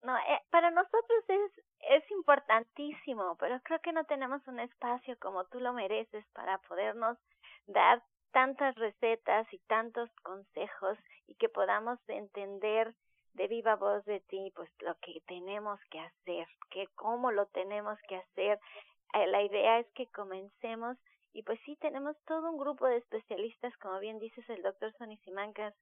No, 0.03 0.17
eh, 0.17 0.41
para 0.50 0.71
nosotros 0.71 1.25
es, 1.29 1.65
es 1.91 2.11
importantísimo, 2.11 3.37
pero 3.39 3.61
creo 3.65 3.81
que 3.81 3.93
no 3.93 4.05
tenemos 4.05 4.47
un 4.47 4.61
espacio 4.61 5.17
como 5.21 5.45
tú 5.47 5.61
lo 5.61 5.73
mereces 5.73 6.25
para 6.33 6.59
podernos 6.59 7.19
dar 7.67 8.03
tantas 8.33 8.75
recetas 8.77 9.47
y 9.53 9.59
tantos 9.67 10.11
consejos 10.23 10.99
y 11.27 11.35
que 11.35 11.49
podamos 11.49 11.99
entender 12.09 12.95
de 13.35 13.47
viva 13.49 13.77
voz 13.77 14.05
de 14.05 14.21
ti 14.21 14.53
pues 14.55 14.71
lo 14.81 14.95
que 14.97 15.21
tenemos 15.27 15.81
que 15.91 16.00
hacer, 16.00 16.47
que 16.71 16.87
cómo 16.95 17.31
lo 17.31 17.47
tenemos 17.47 17.99
que 18.09 18.17
hacer. 18.17 18.59
Eh, 19.14 19.26
la 19.26 19.43
idea 19.43 19.79
es 19.81 19.87
que 19.95 20.07
comencemos 20.09 20.97
Y 21.33 21.43
pues 21.43 21.61
sí, 21.64 21.76
tenemos 21.76 22.17
todo 22.26 22.50
un 22.50 22.59
grupo 22.59 22.87
de 22.87 22.97
especialistas, 22.97 23.76
como 23.79 24.00
bien 24.00 24.19
dices, 24.19 24.49
el 24.50 24.62
doctor 24.62 24.93
Sonny 24.99 25.17
Simancas, 25.19 25.75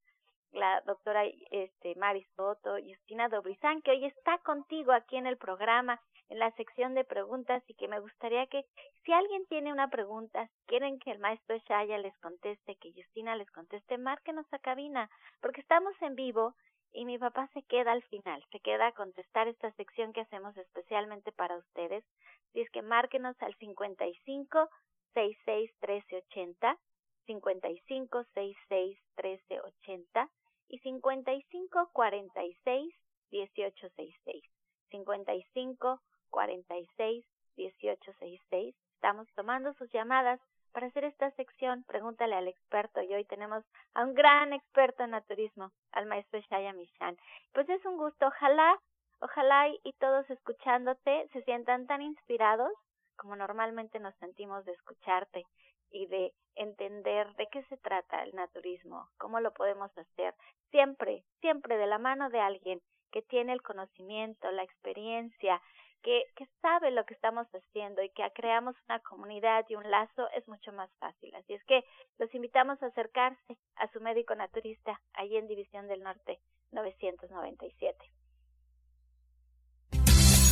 la 0.52 0.82
doctora 0.82 1.24
este, 1.50 1.94
Maris 1.96 2.26
Boto, 2.36 2.76
Justina 2.86 3.28
Dobrizán, 3.28 3.80
que 3.82 3.92
hoy 3.92 4.04
está 4.04 4.38
contigo 4.38 4.92
aquí 4.92 5.16
en 5.16 5.26
el 5.26 5.38
programa, 5.38 6.00
en 6.28 6.38
la 6.38 6.50
sección 6.52 6.94
de 6.94 7.04
preguntas, 7.04 7.62
y 7.66 7.74
que 7.74 7.88
me 7.88 8.00
gustaría 8.00 8.46
que 8.46 8.66
si 9.04 9.12
alguien 9.12 9.46
tiene 9.46 9.72
una 9.72 9.88
pregunta, 9.88 10.50
quieren 10.66 10.98
que 10.98 11.12
el 11.12 11.18
maestro 11.18 11.56
Shaya 11.66 11.96
les 11.96 12.16
conteste, 12.18 12.76
que 12.76 12.92
Justina 12.92 13.36
les 13.36 13.50
conteste, 13.50 13.96
márquenos 13.96 14.46
a 14.52 14.58
cabina, 14.58 15.08
porque 15.40 15.62
estamos 15.62 15.94
en 16.02 16.14
vivo 16.14 16.54
y 16.92 17.04
mi 17.04 17.18
papá 17.18 17.48
se 17.54 17.62
queda 17.62 17.92
al 17.92 18.02
final, 18.04 18.44
se 18.50 18.60
queda 18.60 18.88
a 18.88 18.92
contestar 18.92 19.48
esta 19.48 19.70
sección 19.72 20.12
que 20.12 20.22
hacemos 20.22 20.56
especialmente 20.56 21.32
para 21.32 21.56
ustedes. 21.56 22.04
Si 22.52 22.60
es 22.60 22.70
que 22.70 22.82
márquenos 22.82 23.36
al 23.40 23.54
55 23.56 24.68
66 25.14 25.70
1380, 25.80 26.78
55 27.26 28.24
66 28.34 28.98
1380 29.16 30.30
y 30.68 30.78
55 30.78 31.90
46 31.92 32.94
1866. 33.30 34.44
55 34.90 36.00
46 36.30 37.26
1866. 37.56 38.74
Estamos 38.94 39.28
tomando 39.34 39.72
sus 39.74 39.90
llamadas 39.92 40.40
para 40.78 40.90
hacer 40.90 41.02
esta 41.02 41.32
sección. 41.32 41.82
Pregúntale 41.88 42.36
al 42.36 42.46
experto 42.46 43.02
y 43.02 43.12
hoy 43.12 43.24
tenemos 43.24 43.64
a 43.94 44.04
un 44.04 44.14
gran 44.14 44.52
experto 44.52 45.02
en 45.02 45.10
naturismo, 45.10 45.72
al 45.90 46.06
maestro 46.06 46.38
Shaya 46.38 46.72
Mishan. 46.72 47.16
Pues 47.52 47.68
es 47.68 47.84
un 47.84 47.96
gusto. 47.96 48.28
Ojalá, 48.28 48.78
ojalá 49.18 49.66
y 49.66 49.92
todos 49.94 50.30
escuchándote 50.30 51.26
se 51.32 51.42
sientan 51.42 51.88
tan 51.88 52.00
inspirados 52.00 52.70
como 53.16 53.34
normalmente 53.34 53.98
nos 53.98 54.14
sentimos 54.18 54.64
de 54.66 54.70
escucharte 54.70 55.44
y 55.90 56.06
de 56.06 56.32
entender 56.54 57.26
de 57.34 57.48
qué 57.48 57.64
se 57.64 57.76
trata 57.78 58.22
el 58.22 58.32
naturismo, 58.36 59.08
cómo 59.18 59.40
lo 59.40 59.52
podemos 59.52 59.90
hacer, 59.98 60.32
siempre, 60.70 61.24
siempre 61.40 61.76
de 61.76 61.88
la 61.88 61.98
mano 61.98 62.30
de 62.30 62.38
alguien 62.38 62.80
que 63.10 63.22
tiene 63.22 63.52
el 63.52 63.62
conocimiento, 63.62 64.48
la 64.52 64.62
experiencia, 64.62 65.60
que, 66.02 66.24
que 66.36 66.46
sabe 66.62 66.90
lo 66.90 67.04
que 67.04 67.14
estamos 67.14 67.46
haciendo 67.48 68.02
y 68.02 68.10
que 68.10 68.22
creamos 68.34 68.76
una 68.88 69.00
comunidad 69.00 69.64
y 69.68 69.76
un 69.76 69.90
lazo 69.90 70.28
es 70.30 70.46
mucho 70.48 70.72
más 70.72 70.90
fácil. 70.98 71.34
Así 71.34 71.54
es 71.54 71.64
que 71.64 71.84
los 72.18 72.34
invitamos 72.34 72.82
a 72.82 72.86
acercarse 72.86 73.58
a 73.76 73.90
su 73.92 74.00
médico 74.00 74.34
naturista 74.34 75.00
allí 75.14 75.36
en 75.36 75.48
División 75.48 75.88
del 75.88 76.02
Norte 76.02 76.40
997. 76.72 78.17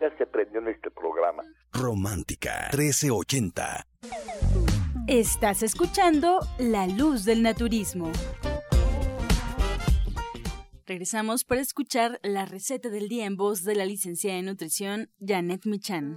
ya 0.00 0.16
se 0.16 0.26
prendió 0.26 0.60
en 0.60 0.68
este 0.68 0.90
programa. 0.90 1.42
Romántica 1.72 2.68
1380. 2.72 3.86
Estás 5.06 5.62
escuchando 5.62 6.40
La 6.58 6.86
Luz 6.86 7.24
del 7.24 7.42
Naturismo. 7.42 8.12
Regresamos 10.86 11.44
para 11.44 11.60
escuchar 11.60 12.18
la 12.22 12.46
receta 12.46 12.88
del 12.88 13.08
día 13.08 13.26
en 13.26 13.36
voz 13.36 13.62
de 13.64 13.74
la 13.74 13.84
licenciada 13.84 14.38
en 14.38 14.46
nutrición 14.46 15.10
Janet 15.20 15.66
Michan. 15.66 16.16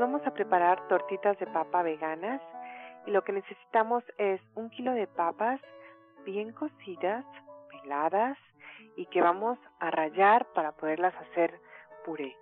Vamos 0.00 0.26
a 0.26 0.32
preparar 0.32 0.88
tortitas 0.88 1.38
de 1.38 1.46
papa 1.46 1.82
veganas 1.82 2.40
y 3.06 3.10
lo 3.10 3.22
que 3.22 3.32
necesitamos 3.32 4.02
es 4.16 4.40
un 4.54 4.70
kilo 4.70 4.92
de 4.92 5.06
papas 5.06 5.60
bien 6.24 6.52
cocidas, 6.52 7.24
peladas 7.70 8.38
y 8.96 9.06
que 9.06 9.20
vamos 9.20 9.58
a 9.80 9.90
rallar 9.90 10.46
para 10.54 10.72
poderlas 10.72 11.14
hacer 11.14 11.60
puré. 12.04 12.34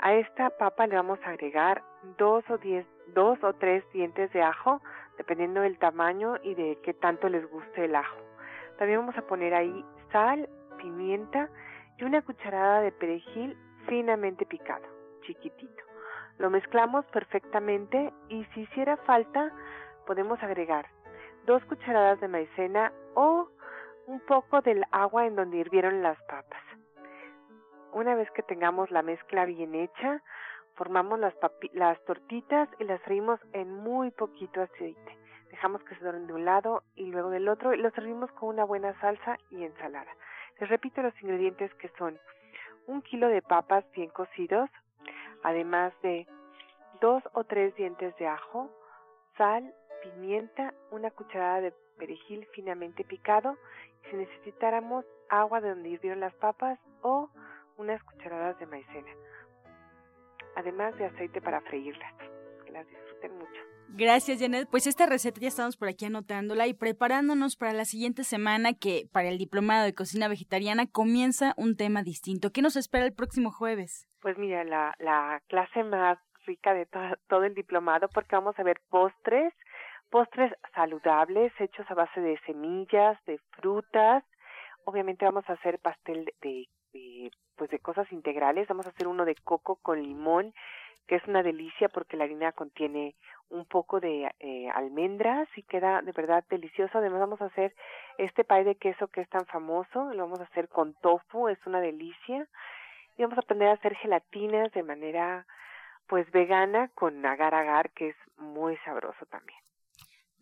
A 0.00 0.14
esta 0.14 0.50
papa 0.50 0.86
le 0.86 0.96
vamos 0.96 1.20
a 1.24 1.30
agregar 1.30 1.82
dos 2.18 2.44
o 2.50 2.58
diez, 2.58 2.84
dos 3.14 3.42
o 3.44 3.52
tres 3.54 3.84
dientes 3.92 4.32
de 4.32 4.42
ajo, 4.42 4.82
dependiendo 5.16 5.60
del 5.60 5.78
tamaño 5.78 6.34
y 6.42 6.54
de 6.54 6.78
qué 6.82 6.94
tanto 6.94 7.28
les 7.28 7.48
guste 7.48 7.84
el 7.84 7.94
ajo. 7.94 8.18
También 8.78 9.00
vamos 9.00 9.16
a 9.16 9.26
poner 9.26 9.54
ahí 9.54 9.84
sal, 10.10 10.48
pimienta 10.78 11.48
y 11.96 12.04
una 12.04 12.22
cucharada 12.22 12.80
de 12.80 12.90
perejil 12.92 13.56
finamente 13.86 14.44
picado, 14.46 14.86
chiquitito. 15.22 15.91
Lo 16.42 16.50
mezclamos 16.50 17.06
perfectamente 17.12 18.12
y 18.28 18.44
si 18.46 18.62
hiciera 18.62 18.96
falta 18.96 19.52
podemos 20.08 20.42
agregar 20.42 20.88
dos 21.46 21.64
cucharadas 21.66 22.18
de 22.18 22.26
maicena 22.26 22.92
o 23.14 23.48
un 24.08 24.18
poco 24.26 24.60
del 24.60 24.84
agua 24.90 25.24
en 25.24 25.36
donde 25.36 25.58
hirvieron 25.58 26.02
las 26.02 26.20
papas. 26.24 26.60
Una 27.92 28.16
vez 28.16 28.28
que 28.32 28.42
tengamos 28.42 28.90
la 28.90 29.02
mezcla 29.02 29.44
bien 29.44 29.76
hecha, 29.76 30.20
formamos 30.74 31.20
las, 31.20 31.32
tortitas 32.06 32.68
y 32.80 32.84
las 32.86 33.00
freímos 33.02 33.38
en 33.52 33.70
muy 33.70 34.10
poquito 34.10 34.62
aceite. 34.62 35.16
Dejamos 35.48 35.84
que 35.84 35.94
se 35.94 36.04
doren 36.04 36.26
de 36.26 36.32
un 36.32 36.44
lado 36.44 36.82
y 36.96 37.04
luego 37.04 37.30
del 37.30 37.48
otro 37.48 37.72
y 37.72 37.76
los 37.76 37.92
servimos 37.92 38.32
con 38.32 38.48
una 38.48 38.64
buena 38.64 38.98
salsa 39.00 39.38
y 39.48 39.62
ensalada. 39.62 40.10
Les 40.58 40.68
repito 40.68 41.02
los 41.02 41.14
ingredientes 41.22 41.72
que 41.74 41.88
son 41.96 42.18
un 42.88 43.00
kilo 43.02 43.28
de 43.28 43.42
papas 43.42 43.84
bien 43.92 44.10
cocidos, 44.10 44.68
además 45.42 45.92
de 46.02 46.26
dos 47.00 47.22
o 47.32 47.44
tres 47.44 47.74
dientes 47.74 48.16
de 48.16 48.26
ajo, 48.26 48.70
sal, 49.36 49.74
pimienta, 50.02 50.74
una 50.90 51.10
cucharada 51.10 51.60
de 51.60 51.74
perejil 51.98 52.46
finamente 52.52 53.04
picado 53.04 53.56
si 54.10 54.16
necesitáramos 54.16 55.04
agua 55.28 55.60
de 55.60 55.70
donde 55.70 55.88
hirvieron 55.88 56.20
las 56.20 56.34
papas 56.34 56.78
o 57.02 57.30
unas 57.76 58.02
cucharadas 58.04 58.58
de 58.58 58.66
maicena, 58.66 59.10
además 60.56 60.96
de 60.98 61.06
aceite 61.06 61.40
para 61.40 61.60
freírlas. 61.62 62.12
Que 62.64 62.72
las 62.72 62.86
disfruten 62.86 63.38
mucho. 63.38 63.71
Gracias, 63.94 64.40
Janet. 64.40 64.68
Pues 64.70 64.86
esta 64.86 65.04
receta 65.04 65.38
ya 65.40 65.48
estamos 65.48 65.76
por 65.76 65.88
aquí 65.88 66.06
anotándola 66.06 66.66
y 66.66 66.72
preparándonos 66.72 67.56
para 67.56 67.74
la 67.74 67.84
siguiente 67.84 68.24
semana 68.24 68.72
que 68.72 69.04
para 69.12 69.28
el 69.28 69.36
diplomado 69.36 69.84
de 69.84 69.94
cocina 69.94 70.28
vegetariana 70.28 70.86
comienza 70.86 71.52
un 71.58 71.76
tema 71.76 72.02
distinto. 72.02 72.50
¿Qué 72.52 72.62
nos 72.62 72.76
espera 72.76 73.04
el 73.04 73.12
próximo 73.12 73.50
jueves? 73.50 74.08
Pues 74.22 74.38
mira, 74.38 74.64
la, 74.64 74.94
la 74.98 75.42
clase 75.48 75.84
más 75.84 76.18
rica 76.46 76.72
de 76.72 76.88
todo 77.28 77.44
el 77.44 77.54
diplomado 77.54 78.08
porque 78.08 78.34
vamos 78.34 78.58
a 78.58 78.62
ver 78.62 78.80
postres, 78.88 79.52
postres 80.10 80.52
saludables 80.74 81.52
hechos 81.60 81.84
a 81.90 81.94
base 81.94 82.20
de 82.20 82.40
semillas, 82.46 83.22
de 83.26 83.38
frutas. 83.50 84.24
Obviamente 84.84 85.26
vamos 85.26 85.44
a 85.48 85.52
hacer 85.52 85.78
pastel 85.78 86.32
de 86.40 86.66
pues 87.56 87.70
de 87.70 87.78
cosas 87.78 88.10
integrales. 88.12 88.68
Vamos 88.68 88.86
a 88.86 88.90
hacer 88.90 89.06
uno 89.06 89.24
de 89.24 89.34
coco 89.36 89.76
con 89.76 90.02
limón 90.02 90.52
que 91.06 91.16
es 91.16 91.26
una 91.26 91.42
delicia 91.42 91.88
porque 91.88 92.16
la 92.16 92.24
harina 92.24 92.52
contiene 92.52 93.14
un 93.50 93.66
poco 93.66 94.00
de 94.00 94.30
eh, 94.40 94.68
almendras 94.74 95.48
y 95.56 95.62
queda 95.62 96.00
de 96.02 96.12
verdad 96.12 96.44
delicioso. 96.48 96.98
Además 96.98 97.20
vamos 97.20 97.40
a 97.42 97.46
hacer 97.46 97.74
este 98.18 98.44
pay 98.44 98.64
de 98.64 98.76
queso 98.76 99.08
que 99.08 99.20
es 99.20 99.28
tan 99.28 99.46
famoso, 99.46 100.12
lo 100.14 100.24
vamos 100.24 100.40
a 100.40 100.44
hacer 100.44 100.68
con 100.68 100.94
tofu, 100.94 101.48
es 101.48 101.58
una 101.66 101.80
delicia. 101.80 102.46
Y 103.16 103.22
vamos 103.22 103.38
a 103.38 103.42
aprender 103.42 103.68
a 103.68 103.72
hacer 103.72 103.94
gelatinas 103.96 104.72
de 104.72 104.82
manera 104.82 105.46
pues 106.06 106.30
vegana 106.30 106.88
con 106.94 107.24
agar 107.24 107.54
agar 107.54 107.90
que 107.90 108.08
es 108.08 108.16
muy 108.38 108.76
sabroso 108.78 109.26
también. 109.26 109.61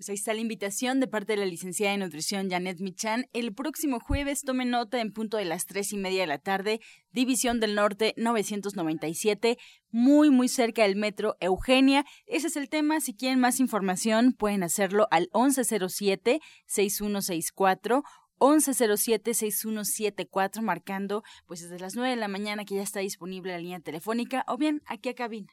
Pues 0.00 0.09
ahí 0.09 0.14
está 0.14 0.33
la 0.33 0.40
invitación 0.40 0.99
de 0.99 1.09
parte 1.09 1.35
de 1.35 1.40
la 1.40 1.45
licenciada 1.45 1.92
en 1.92 2.00
nutrición 2.00 2.49
Janet 2.49 2.80
Michan. 2.80 3.26
El 3.35 3.52
próximo 3.52 4.00
jueves 4.00 4.40
tome 4.40 4.64
nota 4.64 4.99
en 4.99 5.12
punto 5.12 5.37
de 5.37 5.45
las 5.45 5.66
tres 5.66 5.92
y 5.92 5.99
media 5.99 6.23
de 6.23 6.26
la 6.26 6.38
tarde, 6.38 6.80
División 7.12 7.61
del 7.61 7.75
Norte 7.75 8.14
997, 8.16 9.59
muy 9.90 10.30
muy 10.30 10.49
cerca 10.49 10.85
del 10.85 10.97
metro 10.97 11.37
Eugenia. 11.38 12.07
Ese 12.25 12.47
es 12.47 12.57
el 12.57 12.71
tema. 12.71 13.00
Si 13.00 13.14
quieren 13.14 13.40
más 13.40 13.61
información 13.61 14.33
pueden 14.33 14.62
hacerlo 14.62 15.07
al 15.11 15.28
1107-6164 15.33 18.02
1107-6174 18.38 20.62
marcando 20.62 21.23
pues 21.45 21.61
desde 21.61 21.78
las 21.78 21.95
9 21.95 22.09
de 22.09 22.16
la 22.16 22.28
mañana 22.28 22.64
que 22.64 22.76
ya 22.76 22.83
está 22.83 23.00
disponible 23.00 23.52
la 23.52 23.59
línea 23.59 23.80
telefónica 23.80 24.47
o 24.49 24.57
bien 24.57 24.80
aquí 24.87 25.11
a 25.11 25.14
cabina. 25.14 25.52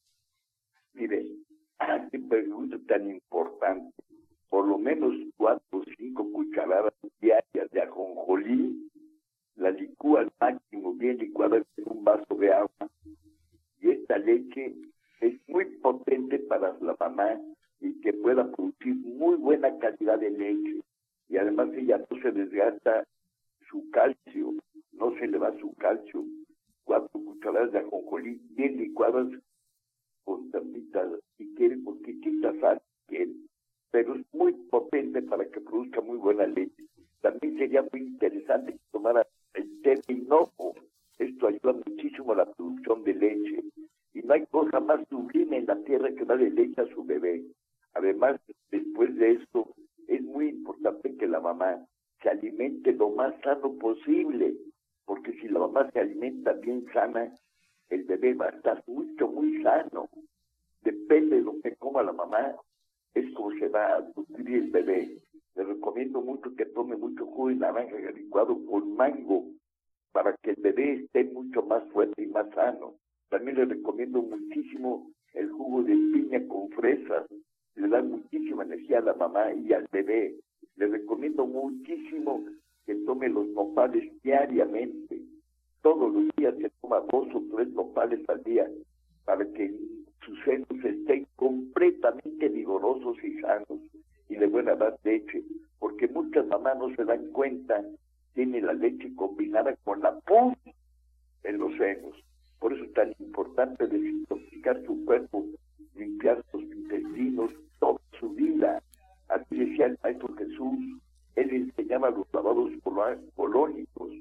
Mire, 0.94 1.26
qué 2.12 2.20
pregunta 2.20 2.78
tan 2.88 3.10
importante. 3.10 3.92
Por 4.48 4.68
lo 4.68 4.78
menos 4.78 5.16
cuatro 5.36 5.80
o 5.80 5.84
cinco 5.98 6.32
cucharadas 6.32 6.94
diarias 7.22 7.72
de 7.72 7.82
ajonjolí, 7.82 8.88
la 9.56 9.72
licúa 9.72 10.20
al 10.20 10.32
máximo, 10.40 10.94
bien 10.94 11.18
licuada 11.18 11.58
en 11.58 11.84
un 11.88 12.04
vaso 12.04 12.36
de 12.36 12.54
agua. 12.54 12.92
Y 13.82 13.90
esta 13.90 14.20
leche 14.20 14.76
es 15.22 15.34
muy 15.48 15.66
potente 15.66 16.40
para 16.40 16.76
la 16.82 16.96
mamá 17.00 17.40
y 17.80 18.00
que 18.02 18.14
pueda 18.14 18.50
producir 18.52 18.96
muy 18.96 19.36
buena 19.36 19.78
calidad 19.80 20.20
de 20.20 20.32
leche. 20.32 20.82
Y 21.30 21.38
además 21.38 21.70
ella 21.74 22.04
no 22.10 22.22
se 22.22 22.32
desgasta 22.32 23.06
su 23.70 23.90
calcio, 23.92 24.54
no 24.94 25.12
se 25.18 25.28
le 25.28 25.38
va 25.38 25.58
su 25.60 25.74
calcio. 25.76 26.24
Cuatro 26.84 27.20
cucharadas 27.20 27.72
de 27.72 27.80
ajonjolí 27.80 28.40
bien 28.52 28.78
licuadas 28.78 29.28
con 30.24 30.52
tapitas 30.52 31.08
si 31.38 31.54
quieren, 31.56 31.84
porque 31.84 32.20
quita 32.20 32.54
sal 32.60 32.82
quieren. 33.08 33.48
Pero 33.92 34.16
es 34.16 34.26
muy 34.34 34.54
potente 34.70 35.22
para 35.22 35.46
que 35.46 35.62
produzca 35.62 36.02
muy 36.02 36.18
buena 36.18 36.46
leche. 36.46 36.84
También 37.22 37.58
sería 37.58 37.82
muy 37.92 38.02
interesante 38.02 38.74
que 38.74 38.80
tomara 38.92 39.26
el 39.54 39.82
té 39.82 39.96
de 40.08 40.14
hinojo. 40.14 40.76
Esto 41.18 41.48
ayuda 41.48 41.74
muchísimo 41.86 42.34
a 42.34 42.38
la 42.38 42.54
producción 42.54 43.04
de 43.04 43.14
leche 43.14 43.64
y 44.16 44.22
no 44.22 44.34
hay 44.34 44.46
cosa 44.46 44.80
más 44.80 45.06
sublime 45.10 45.58
en 45.58 45.66
la 45.66 45.76
tierra 45.84 46.10
que 46.16 46.24
darle 46.24 46.50
leche 46.50 46.82
a 46.82 46.88
su 46.88 47.04
bebé. 47.04 47.44
Además, 47.94 48.40
después 48.72 49.14
de 49.18 49.32
esto, 49.34 49.76
es 50.08 50.22
muy 50.22 50.50
importante 50.50 51.18
que 51.18 51.28
la 51.28 51.42
mamá 51.42 51.86
se 52.24 52.30
alimente 52.30 52.94
lo 52.94 53.10
más 53.10 53.34
sano 53.42 53.74
posible, 53.74 54.56
porque 55.04 55.34
si 55.34 55.50
la 55.50 55.60
mamá 55.60 55.92
se 55.92 56.00
alimenta 56.00 56.54
bien 56.54 56.86
sana, 56.94 57.30
el 57.90 58.04
bebé 58.06 58.34
va 58.34 58.46
a 58.46 58.50
estar 58.50 58.82
mucho, 58.88 59.28
muy 59.28 59.62
sano. 59.62 60.08
Depende 60.82 61.36
de 61.36 61.42
lo 61.42 61.60
que 61.62 61.76
coma 61.76 62.02
la 62.02 62.14
mamá, 62.14 62.56
es 63.14 63.30
como 63.34 63.52
se 63.60 63.68
va 63.68 63.98
a 63.98 64.02
nutrir 64.16 64.64
el 64.64 64.72
bebé. 64.72 65.18
Le 65.56 65.64
recomiendo 65.64 66.22
mucho 66.22 66.56
que 66.56 66.66
tome 66.68 66.96
mucho 66.96 67.26
jugo 67.26 67.50
de 67.50 67.56
naranja 67.56 67.98
licuado 68.12 68.58
con 68.66 68.96
mango, 68.96 69.46
para 70.14 70.34
que 70.38 70.52
el 70.52 70.62
bebé 70.62 70.94
esté 70.94 71.26
mucho 71.26 71.64
más 71.64 71.84
fuerte 71.92 72.24
y 72.24 72.28
más 72.28 72.50
sano. 72.56 72.96
También 73.30 73.58
le 73.58 73.66
recomiendo 73.66 74.22
muchísimo 74.22 75.12
el 75.34 75.50
jugo 75.52 75.84
de 75.84 75.94
piña 75.94 76.48
con 76.48 76.70
fresas. 76.70 77.26
Le 77.76 77.88
da 77.88 78.02
muchísima 78.02 78.64
energía 78.64 79.00
a 79.00 79.02
la 79.02 79.14
mamá 79.14 79.54
y 79.54 79.74
al 79.74 79.88
bebé. 79.92 80.36
Le 80.78 80.88
recomiendo 80.88 81.46
muchísimo 81.46 82.46
que 82.86 82.96
tome 83.06 83.30
los 83.30 83.48
nopales 83.50 84.12
diariamente. 84.24 85.22
Todos 85.82 86.14
los 86.14 86.36
días 86.36 86.56
se 86.58 86.70
toma 86.82 87.02
dos 87.12 87.28
o 87.34 87.44
tres 87.56 87.70
nopales 87.70 88.28
al 88.30 88.44
día 88.44 88.70
para 89.26 89.46
que 89.54 89.74
sus 90.26 90.40
senos 90.44 90.84
estén 90.84 91.28
completamente 91.36 92.48
vigorosos 92.50 93.18
y 93.24 93.40
sanos 93.42 93.80
y 94.30 94.36
de 94.36 94.48
buena 94.48 94.74
edad 94.74 94.98
leche. 95.04 95.44
Porque 95.80 96.08
muchas 96.08 96.46
mamás 96.48 96.78
no 96.78 96.96
se 96.96 97.04
dan 97.04 97.28
cuenta, 97.32 97.84
tiene 98.34 98.62
la 98.62 98.74
leche 98.74 99.14
combinada 99.16 99.76
con 99.84 100.02
la 100.02 100.20
pus 100.22 100.54
en 101.44 101.58
los 101.58 101.76
senos. 101.78 102.25
Por 102.66 102.74
eso 102.74 102.84
es 102.84 102.94
tan 102.94 103.14
importante 103.20 103.86
desintoxicar 103.86 104.84
su 104.88 105.06
cuerpo, 105.06 105.46
limpiar 105.94 106.44
sus 106.52 106.64
intestinos 106.64 107.52
toda 107.78 108.02
su 108.20 108.32
vida. 108.32 108.82
Así 109.28 109.56
decía 109.56 109.86
el 109.86 110.00
Maestro 110.02 110.34
Jesús, 110.36 111.00
él 111.36 111.54
enseñaba 111.54 112.10
los 112.10 112.26
lavados 112.34 112.72
colónicos. 113.36 114.14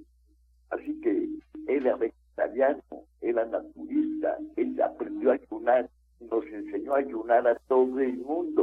Así 0.69 1.01
que 1.01 1.11
él 1.11 1.87
era 1.87 1.97
vegetariano, 1.97 2.83
era 3.23 3.47
naturista, 3.47 4.37
él 4.57 4.79
aprendió 4.83 5.31
a 5.31 5.35
ayunar, 5.37 5.89
nos 6.21 6.45
enseñó 6.45 6.93
a 6.93 6.99
ayunar 6.99 7.49
a 7.49 7.55
todo 7.67 7.99
el 7.99 8.19
mundo. 8.19 8.54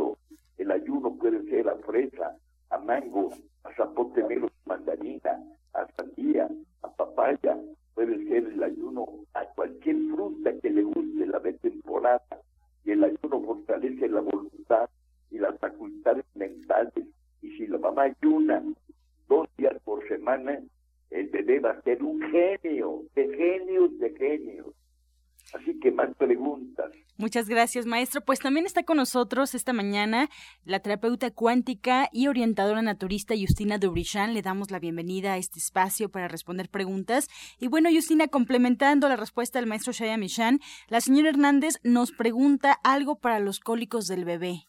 Muchas 27.31 27.47
gracias, 27.47 27.85
maestro. 27.85 28.19
Pues 28.19 28.41
también 28.41 28.65
está 28.65 28.83
con 28.83 28.97
nosotros 28.97 29.55
esta 29.55 29.71
mañana 29.71 30.27
la 30.65 30.81
terapeuta 30.81 31.31
cuántica 31.31 32.09
y 32.11 32.27
orientadora 32.27 32.81
naturista 32.81 33.35
Justina 33.39 33.77
Dubrichan. 33.77 34.33
Le 34.33 34.41
damos 34.41 34.69
la 34.69 34.79
bienvenida 34.79 35.31
a 35.31 35.37
este 35.37 35.59
espacio 35.59 36.11
para 36.11 36.27
responder 36.27 36.67
preguntas. 36.67 37.29
Y 37.57 37.69
bueno, 37.69 37.87
Justina, 37.89 38.27
complementando 38.27 39.07
la 39.07 39.15
respuesta 39.15 39.59
del 39.59 39.69
maestro 39.69 39.93
Shaya 39.93 40.17
Michan, 40.17 40.59
la 40.89 40.99
señora 40.99 41.29
Hernández 41.29 41.75
nos 41.85 42.11
pregunta 42.11 42.75
algo 42.83 43.15
para 43.15 43.39
los 43.39 43.61
cólicos 43.61 44.09
del 44.09 44.25
bebé. 44.25 44.65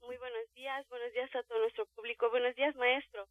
Muy 0.00 0.16
buenos 0.16 0.54
días, 0.54 0.88
buenos 0.88 1.12
días 1.12 1.28
a 1.34 1.42
todo 1.42 1.58
nuestro 1.58 1.84
público. 1.94 2.30
Buenos 2.30 2.56
días, 2.56 2.74
maestro. 2.76 3.28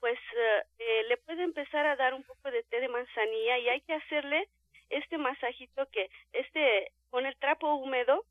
Pues 0.00 0.18
eh, 0.18 0.66
eh, 0.80 1.04
le 1.08 1.16
puede 1.16 1.42
empezar 1.44 1.86
a 1.86 1.96
dar 1.96 2.12
un 2.12 2.24
poco 2.24 2.50
de 2.50 2.62
té 2.64 2.80
de 2.80 2.88
manzanilla 2.88 3.56
y 3.56 3.68
hay 3.70 3.80
que 3.80 3.94
hacerle 3.94 4.50
este 4.90 5.18
masajito 5.18 5.86
que 5.90 6.10
este 6.32 6.92
con 7.10 7.26
el 7.26 7.36
trapo 7.36 7.74
húmedo 7.74 8.24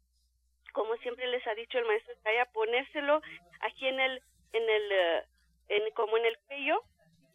como 0.71 0.95
siempre 0.97 1.27
les 1.27 1.45
ha 1.47 1.53
dicho 1.55 1.77
el 1.77 1.85
maestro 1.85 2.13
Taya 2.23 2.45
ponérselo 2.45 3.21
aquí 3.61 3.87
en 3.87 3.99
el 3.99 4.21
en 4.53 4.69
el 4.69 4.91
eh, 4.91 5.23
en, 5.69 5.91
como 5.93 6.17
en 6.17 6.25
el 6.25 6.37
cuello 6.47 6.83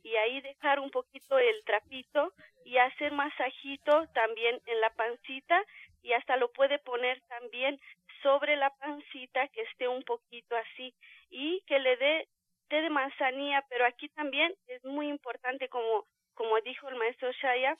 y 0.02 0.16
ahí 0.16 0.40
dejar 0.40 0.80
un 0.80 0.90
poquito 0.90 1.38
el 1.38 1.64
trapito 1.64 2.32
y 2.64 2.78
hacer 2.78 3.12
masajito 3.12 4.06
también 4.14 4.60
en 4.66 4.80
la 4.80 4.90
pancita 4.90 5.64
y 6.02 6.12
hasta 6.12 6.36
lo 6.36 6.52
puede 6.52 6.78
poner 6.78 7.20
también 7.22 7.80
sobre 8.22 8.56
la 8.56 8.70
pancita 8.76 9.48
que 9.48 9.62
esté 9.62 9.88
un 9.88 10.02
poquito 10.02 10.56
así 10.56 10.94
y 11.30 11.60
que 11.66 11.78
le 11.78 11.96
dé 11.96 12.28
té 12.68 12.82
de 12.82 12.90
manzanilla, 12.90 13.64
pero 13.68 13.86
aquí 13.86 14.08
también 14.10 14.54
es 14.66 14.84
muy 14.84 15.08
importante 15.08 15.68
como 15.68 16.06
como 16.34 16.60
dijo 16.60 16.88
el 16.88 16.94
maestro 16.94 17.32
Shaya, 17.32 17.76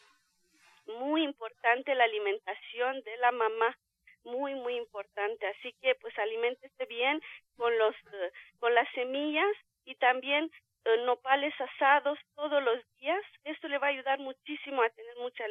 muy 0.88 1.22
importante 1.22 1.94
la 1.94 2.04
alimentación 2.04 3.02
de 3.02 3.16
la 3.18 3.32
mamá 3.32 3.76
muy 4.24 4.54
muy 4.54 4.76
importante 4.76 5.46
así 5.46 5.74
que 5.80 5.94
pues 5.96 6.16
aliméntese 6.18 6.84
bien 6.86 7.20
con 7.56 7.76
los 7.78 7.94
eh, 7.94 8.32
con 8.58 8.74
las 8.74 8.88
semillas 8.94 9.54
y 9.84 9.94
también 9.96 10.50
eh, 10.84 10.96
nopales 11.04 11.54
asados 11.60 12.18
todos 12.34 12.62
los 12.62 12.78
días 13.00 13.22
esto 13.44 13.68
le 13.68 13.78
va 13.78 13.88
a 13.88 13.90
ayudar 13.90 14.18
muchísimo 14.18 14.82
a 14.82 14.90
tener 14.90 15.16
mucha 15.16 15.44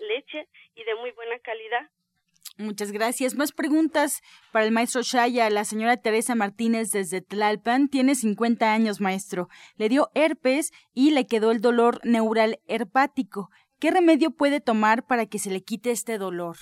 leche 0.00 0.48
y 0.74 0.84
de 0.84 0.94
muy 0.96 1.10
buena 1.12 1.38
calidad 1.38 1.88
Muchas 2.56 2.92
gracias. 2.92 3.34
Más 3.34 3.50
preguntas 3.50 4.22
para 4.52 4.64
el 4.64 4.70
maestro 4.70 5.02
Shaya. 5.02 5.50
La 5.50 5.64
señora 5.64 5.96
Teresa 5.96 6.36
Martínez 6.36 6.90
desde 6.90 7.20
Tlalpan 7.20 7.88
tiene 7.88 8.14
50 8.14 8.72
años, 8.72 9.00
maestro. 9.00 9.48
Le 9.76 9.88
dio 9.88 10.10
herpes 10.14 10.70
y 10.92 11.10
le 11.10 11.26
quedó 11.26 11.50
el 11.50 11.60
dolor 11.60 11.98
neural 12.04 12.60
herpático. 12.68 13.50
¿Qué 13.78 13.90
remedio 13.90 14.30
puede 14.30 14.60
tomar 14.60 15.06
para 15.06 15.26
que 15.26 15.38
se 15.38 15.50
le 15.50 15.62
quite 15.62 15.90
este 15.90 16.18
dolor? 16.18 16.56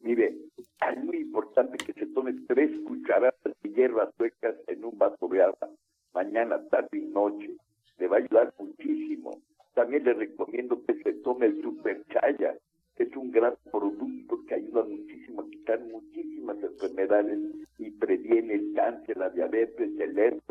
Mire, 0.00 0.36
es 0.56 1.04
muy 1.04 1.18
importante 1.18 1.76
que 1.78 1.92
se 1.92 2.06
tome 2.06 2.34
tres 2.48 2.70
cucharadas 2.86 3.34
de 3.62 3.70
hierbas 3.70 4.08
suecas 4.16 4.54
en 4.66 4.84
un 4.84 4.96
vaso 4.98 5.28
de 5.28 5.42
agua, 5.42 5.70
mañana, 6.14 6.60
tarde 6.68 6.98
y 6.98 7.06
noche. 7.06 7.56
Le 7.98 8.08
va 8.08 8.16
a 8.16 8.20
ayudar 8.20 8.54
muchísimo. 8.58 9.40
También 9.74 10.04
le 10.04 10.14
recomiendo 10.14 10.82
que 10.84 10.94
se 11.02 11.12
tome 11.22 11.46
el 11.46 11.62
super 11.62 12.02
chaya. 12.12 12.56
Es 12.96 13.14
un 13.14 13.30
gran 13.30 13.54
producto 13.70 14.38
que 14.48 14.54
ayuda 14.54 14.84
muchísimo 14.84 15.42
a 15.42 15.50
quitar 15.50 15.80
muchísimas 15.80 16.56
enfermedades 16.62 17.38
y 17.78 17.90
previene 17.90 18.54
el 18.54 18.72
cáncer, 18.74 19.18
la 19.18 19.28
diabetes, 19.30 19.90
el 20.00 20.18
herpes. 20.18 20.45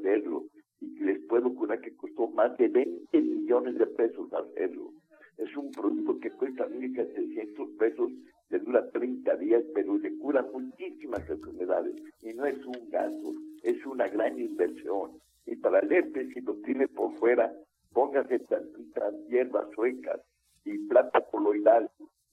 Hacerlo 0.00 0.46
y 0.80 0.98
les 1.00 1.18
puedo 1.26 1.54
curar 1.54 1.80
que 1.80 1.94
costó 1.94 2.28
más 2.28 2.56
de 2.56 2.68
20 2.68 3.20
millones 3.20 3.78
de 3.78 3.86
pesos 3.86 4.32
hacerlo. 4.32 4.92
Es 5.36 5.54
un 5.56 5.70
producto 5.70 6.18
que 6.20 6.30
cuesta 6.30 6.68
1.700 6.68 7.76
pesos, 7.78 8.10
le 8.50 8.58
dura 8.58 8.90
30 8.90 9.36
días, 9.36 9.62
pero 9.74 9.96
le 9.98 10.16
cura 10.18 10.46
muchísimas 10.52 11.28
enfermedades. 11.28 11.94
Y 12.22 12.34
no 12.34 12.46
es 12.46 12.58
un 12.66 12.90
gasto, 12.90 13.32
es 13.62 13.84
una 13.86 14.08
gran 14.08 14.38
inversión. 14.38 15.12
Y 15.46 15.56
para 15.56 15.80
el 15.80 15.92
herpes, 15.92 16.28
si 16.34 16.40
lo 16.40 16.54
tiene 16.56 16.88
por 16.88 17.14
fuera, 17.14 17.52
póngase 17.92 18.38
tantitas 18.40 19.14
hierbas 19.28 19.70
suecas 19.74 20.20
y 20.64 20.76
plata 20.88 21.20
coloidal. 21.30 21.90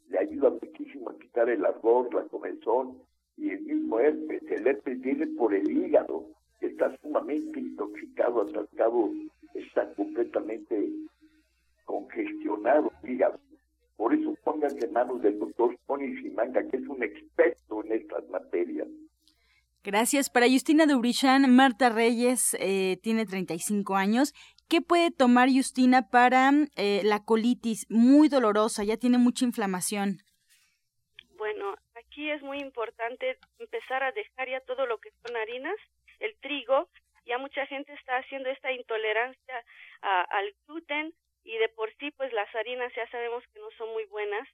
Le 0.10 0.20
ayuda 0.20 0.50
muchísimo 0.50 1.10
a 1.10 1.18
quitar 1.18 1.50
el 1.50 1.66
ardor, 1.66 2.14
la 2.14 2.24
comezón 2.24 2.98
y 3.38 3.52
el 3.52 3.62
mismo 3.62 4.00
herpes. 4.00 4.44
El 4.50 4.68
herpes 4.68 5.00
viene 5.02 5.28
por 5.28 5.54
el 5.54 5.70
hígado, 5.70 6.26
está 6.78 6.96
sumamente 7.02 7.60
intoxicado, 7.60 8.42
atascado, 8.42 9.12
está 9.56 9.92
completamente 9.96 10.90
congestionado 11.86 12.92
hígado. 13.04 13.40
Por 13.96 14.14
eso 14.14 14.36
pónganse 14.44 14.86
en 14.86 14.94
manos 14.94 15.20
del 15.24 15.40
doctor 15.40 15.76
Tony 15.88 16.16
Simanga, 16.22 16.62
que 16.70 16.78
es 16.78 16.88
un 16.88 17.02
experto 17.02 17.84
en 17.84 17.94
estas 17.94 18.30
materias. 18.30 18.88
Gracias. 19.84 20.30
Para 20.30 20.48
Justina 20.48 20.86
Dubrichan, 20.86 21.50
Marta 21.56 21.90
Reyes 21.90 22.56
eh, 22.60 23.00
tiene 23.02 23.26
35 23.26 23.96
años. 23.96 24.34
¿Qué 24.70 24.82
puede 24.82 25.10
tomar 25.10 25.50
Justina 25.50 26.10
para 26.12 26.52
eh, 26.76 27.02
la 27.04 27.24
colitis 27.24 27.88
muy 27.90 28.28
dolorosa? 28.28 28.84
Ya 28.84 28.98
tiene 28.98 29.18
mucha 29.18 29.46
inflamación. 29.46 30.18
Bueno, 31.38 31.74
aquí 31.96 32.30
es 32.30 32.44
muy 32.44 32.60
importante 32.60 33.40
empezar 33.58 34.04
a 34.04 34.12
dejar 34.12 34.50
ya 34.50 34.60
todo 34.62 34.86
lo 34.86 35.00
que 35.00 35.10
son 35.26 35.36
harinas, 35.38 35.76
el 36.20 36.36
trigo. 36.40 36.90
Ya 37.26 37.38
mucha 37.38 37.66
gente 37.66 37.94
está 37.94 38.18
haciendo 38.18 38.50
esta 38.50 38.72
intolerancia 38.72 39.64
al 40.02 40.54
gluten, 40.66 41.14
y 41.44 41.58
de 41.58 41.70
por 41.70 41.94
sí 41.96 42.12
pues 42.12 42.34
las 42.34 42.54
harinas 42.56 42.94
ya 42.96 43.10
sabemos 43.10 43.44
que 43.54 43.60
no 43.60 43.72
son 43.78 43.92
muy 43.94 44.06
buenas. 44.06 44.48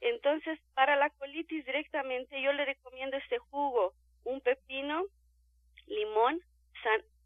Entonces, 0.00 0.58
para 0.74 0.96
la 0.96 1.10
colitis 1.10 1.64
directamente 1.64 2.42
yo 2.42 2.52
le 2.52 2.64
recomiendo 2.64 3.16
este 3.16 3.38
jugo, 3.38 3.92
un 4.24 4.40
pepino, 4.40 5.04
limón, 5.86 6.40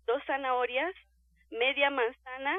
dos 0.05 0.22
zanahorias, 0.27 0.94
media 1.51 1.88
manzana 1.90 2.59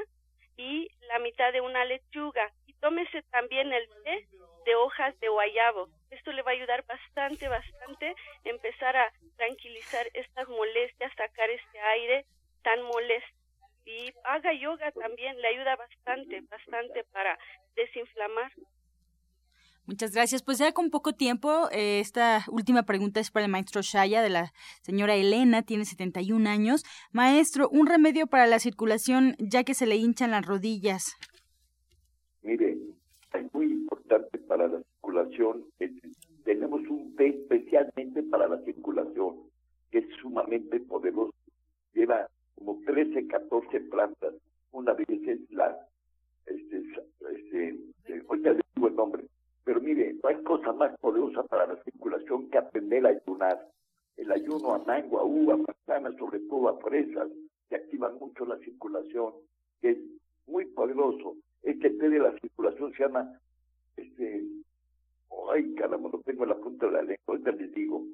y 0.57 0.89
la 1.07 1.19
mitad 1.19 1.53
de 1.53 1.61
una 1.61 1.85
lechuga. 1.85 2.51
Y 2.65 2.73
tómese 2.73 3.21
también 3.29 3.71
el 3.71 3.87
té 4.03 4.27
de 4.65 4.75
hojas 4.75 5.19
de 5.19 5.29
guayabo. 5.29 5.89
Esto 6.09 6.31
le 6.31 6.41
va 6.41 6.51
a 6.51 6.53
ayudar 6.53 6.85
bastante, 6.85 7.47
bastante 7.47 8.15
empezar 8.43 8.95
a 8.95 9.11
tranquilizar 9.35 10.07
estas 10.13 10.47
molestias, 10.47 11.11
sacar 11.15 11.49
este 11.49 11.79
aire 11.79 12.25
tan 12.63 12.81
molesto 12.83 13.37
y 13.85 14.11
haga 14.25 14.53
yoga 14.53 14.91
también, 14.91 15.39
le 15.41 15.47
ayuda 15.47 15.75
bastante, 15.77 16.41
bastante 16.49 17.05
para 17.13 17.37
desinflamar. 17.75 18.51
Muchas 19.85 20.13
gracias. 20.13 20.43
Pues 20.43 20.57
ya 20.57 20.73
con 20.73 20.89
poco 20.89 21.13
tiempo, 21.13 21.69
eh, 21.71 22.01
esta 22.01 22.43
última 22.51 22.83
pregunta 22.83 23.21
es 23.21 23.31
para 23.31 23.45
el 23.45 23.51
maestro 23.51 23.81
Shaya 23.81 24.21
de 24.21 24.29
la 24.29 24.51
señora 24.81 25.15
Elena, 25.15 25.61
tiene 25.61 25.85
71 25.85 26.49
años. 26.49 26.83
Maestro, 27.13 27.69
un 27.69 27.87
remedio 27.87 28.27
para 28.27 28.47
la 28.47 28.59
circulación 28.59 29.37
ya 29.39 29.63
que 29.63 29.73
se 29.73 29.85
le 29.85 29.95
hinchan 29.95 30.31
las 30.31 30.45
rodillas. 30.45 31.15
Mire, 32.41 32.75
es 33.33 33.53
muy 33.53 33.67
importante 33.67 34.37
para 34.39 34.67
la 34.67 34.81
circulación. 35.25 35.65
tenemos 36.43 36.81
un 36.87 37.15
té 37.15 37.27
especialmente 37.27 38.23
para 38.23 38.47
la 38.47 38.61
circulación, 38.63 39.35
que 39.91 39.99
es 39.99 40.05
sumamente 40.21 40.79
poderoso. 40.81 41.33
Lleva 41.93 42.27
como 42.55 42.79
13, 42.85 43.27
14 43.27 43.79
plantas. 43.81 44.33
Una 44.71 44.93
de 44.93 45.05
ellas 45.07 45.27
es 45.27 45.51
la, 45.51 45.77
este, 46.45 46.77
este, 47.31 48.23
le 48.39 48.61
digo 48.75 48.87
el 48.87 48.95
nombre, 48.95 49.25
pero 49.63 49.81
mire, 49.81 50.15
no 50.21 50.29
hay 50.29 50.41
cosa 50.43 50.71
más 50.73 50.97
poderosa 50.99 51.43
para 51.43 51.67
la 51.67 51.83
circulación 51.83 52.49
que 52.49 52.57
aprender 52.57 53.05
a 53.05 53.09
ayunar. 53.09 53.67
El 54.15 54.31
ayuno 54.31 54.73
a 54.73 54.79
mango, 54.79 55.19
a 55.19 55.23
uva, 55.23 55.53
a 55.53 55.57
manzana, 55.57 56.17
sobre 56.17 56.39
todo 56.41 56.69
a 56.69 56.79
fresas, 56.79 57.29
que 57.69 57.75
activan 57.75 58.17
mucho 58.19 58.45
la 58.45 58.57
circulación, 58.59 59.33
que 59.81 59.91
es 59.91 59.97
muy 60.47 60.65
poderoso. 60.65 61.35
Este 61.61 61.89
té 61.91 62.09
de 62.09 62.19
la 62.19 62.31
circulación 62.39 62.91
se 62.93 63.03
llama, 63.03 63.39
este, 63.95 64.43
ay 65.51 65.73
caramba, 65.75 66.09
no 66.11 66.19
tengo 66.21 66.45
la 66.45 66.55
punta 66.55 66.87
de 66.87 66.91
la 66.91 67.01
lengua, 67.01 67.23
ahorita 67.27 67.51
les 67.51 67.73
digo, 67.73 68.05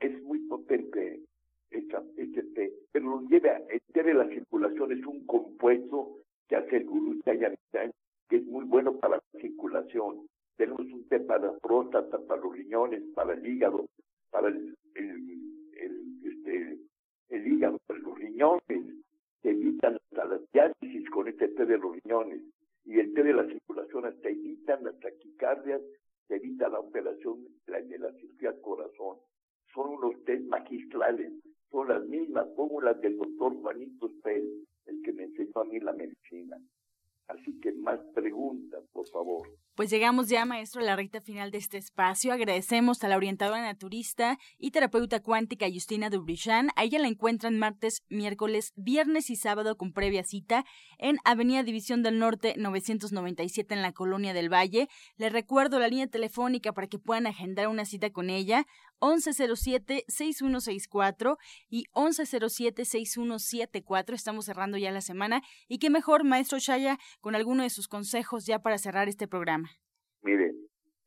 es 0.00 0.22
muy 0.22 0.38
potente 0.40 1.20
este 2.16 2.42
té, 2.54 2.72
pero 2.92 3.08
lo 3.08 3.20
lleva, 3.28 3.56
el 3.68 3.80
té 3.92 4.02
de 4.02 4.14
la 4.14 4.28
circulación 4.28 4.92
es 4.92 5.04
un 5.06 5.26
compuesto 5.26 6.18
que 6.48 6.56
hace 6.56 6.76
el 6.76 6.84
gurú 6.84 7.20
que 7.24 8.36
es 8.36 8.46
muy 8.46 8.64
bueno 8.64 8.96
para 8.98 9.16
la 9.16 9.40
circulación. 9.40 10.26
Tenemos 10.56 10.80
un 10.80 11.06
té 11.08 11.20
para 11.20 11.46
la 11.46 11.58
próstata, 11.58 12.18
para 12.26 12.40
los 12.40 12.52
riñones, 12.52 13.02
para 13.14 13.34
el 13.34 13.46
hígado, 13.46 13.86
para 14.30 14.48
el, 14.48 14.76
el, 14.94 16.20
este, 16.24 16.78
el 17.30 17.46
hígado, 17.46 17.78
para 17.86 17.98
los 18.00 18.18
riñones, 18.18 18.62
que 19.42 19.50
evitan 19.50 19.96
hasta 19.96 20.24
las 20.26 20.40
diálisis 20.52 21.10
con 21.10 21.28
este 21.28 21.48
té 21.48 21.66
de 21.66 21.78
los 21.78 21.92
riñones. 22.02 22.40
Y 22.84 22.98
el 22.98 23.12
té 23.14 23.22
de 23.24 23.32
la 23.32 23.46
circulación 23.46 24.06
hasta 24.06 24.28
evitan 24.28 24.84
las 24.84 24.98
taquicardias, 25.00 25.82
se 26.28 26.36
evita 26.36 26.68
la 26.68 26.80
operación 26.80 27.46
de 27.66 27.98
la 27.98 28.12
cirugía 28.12 28.50
al 28.50 28.60
corazón. 28.60 29.18
Son 29.74 29.90
unos 29.90 30.24
té 30.24 30.38
magistrales 30.40 31.32
son 31.74 31.88
las 31.88 32.04
mismas 32.06 32.46
fórmulas 32.54 33.00
del 33.00 33.16
doctor 33.44 33.62
Juanito 33.62 34.10
Pérez, 34.22 34.64
el 34.86 35.02
que 35.02 35.12
me 35.12 35.24
enseñó 35.24 35.60
a 35.60 35.64
mí 35.64 35.78
la 35.80 35.92
medicina. 35.92 36.56
Así 37.26 37.58
que 37.60 37.72
más 37.72 37.98
preguntas, 38.14 38.82
por 38.92 39.08
favor. 39.08 39.48
Pues 39.74 39.90
llegamos 39.90 40.28
ya, 40.28 40.44
maestro, 40.44 40.82
a 40.82 40.84
la 40.84 40.94
recta 40.94 41.20
final 41.22 41.50
de 41.50 41.58
este 41.58 41.78
espacio. 41.78 42.32
Agradecemos 42.32 43.02
a 43.02 43.08
la 43.08 43.16
orientadora 43.16 43.62
naturista 43.62 44.38
y 44.58 44.70
terapeuta 44.70 45.20
cuántica 45.20 45.66
Justina 45.72 46.10
Dubrichan. 46.10 46.68
A 46.76 46.84
ella 46.84 46.98
la 46.98 47.08
encuentran 47.08 47.58
martes, 47.58 48.04
miércoles, 48.10 48.72
viernes 48.76 49.30
y 49.30 49.36
sábado 49.36 49.76
con 49.76 49.92
previa 49.92 50.22
cita 50.22 50.64
en 50.98 51.16
Avenida 51.24 51.62
División 51.62 52.02
del 52.02 52.18
Norte 52.18 52.54
997 52.58 53.74
en 53.74 53.82
la 53.82 53.92
Colonia 53.92 54.34
del 54.34 54.52
Valle. 54.52 54.88
Les 55.16 55.32
recuerdo 55.32 55.78
la 55.78 55.88
línea 55.88 56.06
telefónica 56.06 56.72
para 56.72 56.88
que 56.88 56.98
puedan 56.98 57.26
agendar 57.26 57.68
una 57.68 57.86
cita 57.86 58.10
con 58.10 58.28
ella, 58.28 58.66
1107-6164 59.00 61.36
y 61.68 61.84
1107-6174. 61.94 64.14
Estamos 64.14 64.46
cerrando 64.46 64.78
ya 64.78 64.92
la 64.92 65.00
semana. 65.00 65.42
Y 65.68 65.78
qué 65.78 65.90
mejor, 65.90 66.24
maestro 66.24 66.58
Shaya, 66.58 66.98
con 67.20 67.34
alguno 67.34 67.62
de 67.62 67.70
sus 67.70 67.88
consejos 67.88 68.46
ya 68.46 68.60
para 68.60 68.78
cerrar 68.78 69.08
este 69.08 69.28
programa. 69.28 69.68
Mire, 70.22 70.54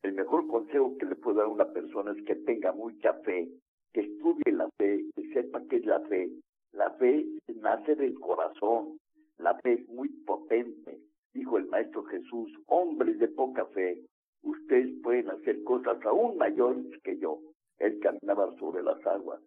el 0.03 0.13
mejor 0.13 0.47
consejo 0.47 0.95
que 0.97 1.05
le 1.05 1.15
puedo 1.15 1.37
dar 1.37 1.47
a 1.47 1.49
una 1.49 1.73
persona 1.73 2.11
es 2.11 2.23
que 2.25 2.35
tenga 2.35 2.71
mucha 2.71 3.13
fe, 3.25 3.49
que 3.93 4.01
estudie 4.01 4.53
la 4.53 4.69
fe, 4.77 5.05
que 5.15 5.33
sepa 5.33 5.61
qué 5.69 5.77
es 5.77 5.85
la 5.85 5.99
fe. 6.01 6.29
La 6.73 6.91
fe 6.91 7.25
nace 7.55 7.95
del 7.95 8.13
corazón, 8.19 8.97
la 9.37 9.55
fe 9.59 9.73
es 9.73 9.89
muy 9.89 10.09
potente. 10.25 10.99
Dijo 11.33 11.57
el 11.57 11.67
Maestro 11.67 12.03
Jesús, 12.05 12.51
hombres 12.67 13.19
de 13.19 13.27
poca 13.27 13.65
fe, 13.67 14.01
ustedes 14.43 14.93
pueden 15.01 15.29
hacer 15.29 15.63
cosas 15.63 15.97
aún 16.05 16.37
mayores 16.37 16.85
que 17.03 17.17
yo. 17.17 17.39
Él 17.79 17.99
caminaba 17.99 18.53
sobre 18.57 18.83
las 18.83 19.05
aguas. 19.05 19.41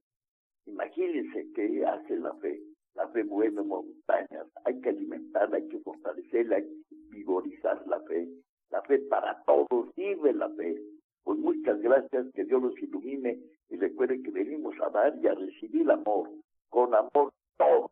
Imagínense 0.67 1.47
qué 1.55 1.85
hace 1.85 2.17
la 2.17 2.35
fe. 2.35 2.61
La 2.95 3.09
fe 3.09 3.25
mueve 3.25 3.63
montañas. 3.63 4.47
Hay 4.65 4.81
que 4.81 4.91
alimentarla, 4.91 5.57
hay 5.57 5.69
que 5.69 5.79
fortalecerla, 5.81 6.57
hay 6.57 6.65
que 6.65 6.97
vigorizar 7.11 7.87
la 7.87 8.01
fe. 8.03 8.29
La 8.71 8.83
fe 8.83 8.99
para 9.11 9.43
todos, 9.45 9.93
sirve 9.95 10.33
la 10.33 10.49
fe. 10.51 10.81
Pues 11.25 11.39
muchas 11.39 11.81
gracias, 11.81 12.27
que 12.35 12.45
Dios 12.45 12.63
los 12.63 12.79
ilumine 12.81 13.39
Y 13.69 13.77
recuerde 13.77 14.23
que 14.23 14.31
venimos 14.31 14.75
a 14.81 14.91
dar 14.91 15.17
y 15.23 15.27
a 15.27 15.35
recibir 15.35 15.91
amor. 15.91 16.31
Con 16.69 16.95
amor 16.95 17.33
todo. 17.57 17.91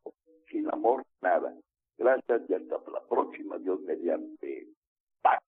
Sin 0.51 0.69
amor 0.73 1.05
nada. 1.21 1.55
Gracias 1.99 2.43
y 2.49 2.55
hasta 2.55 2.77
la 2.91 3.03
próxima. 3.09 3.59
Dios 3.59 3.81
mediante. 3.83 4.69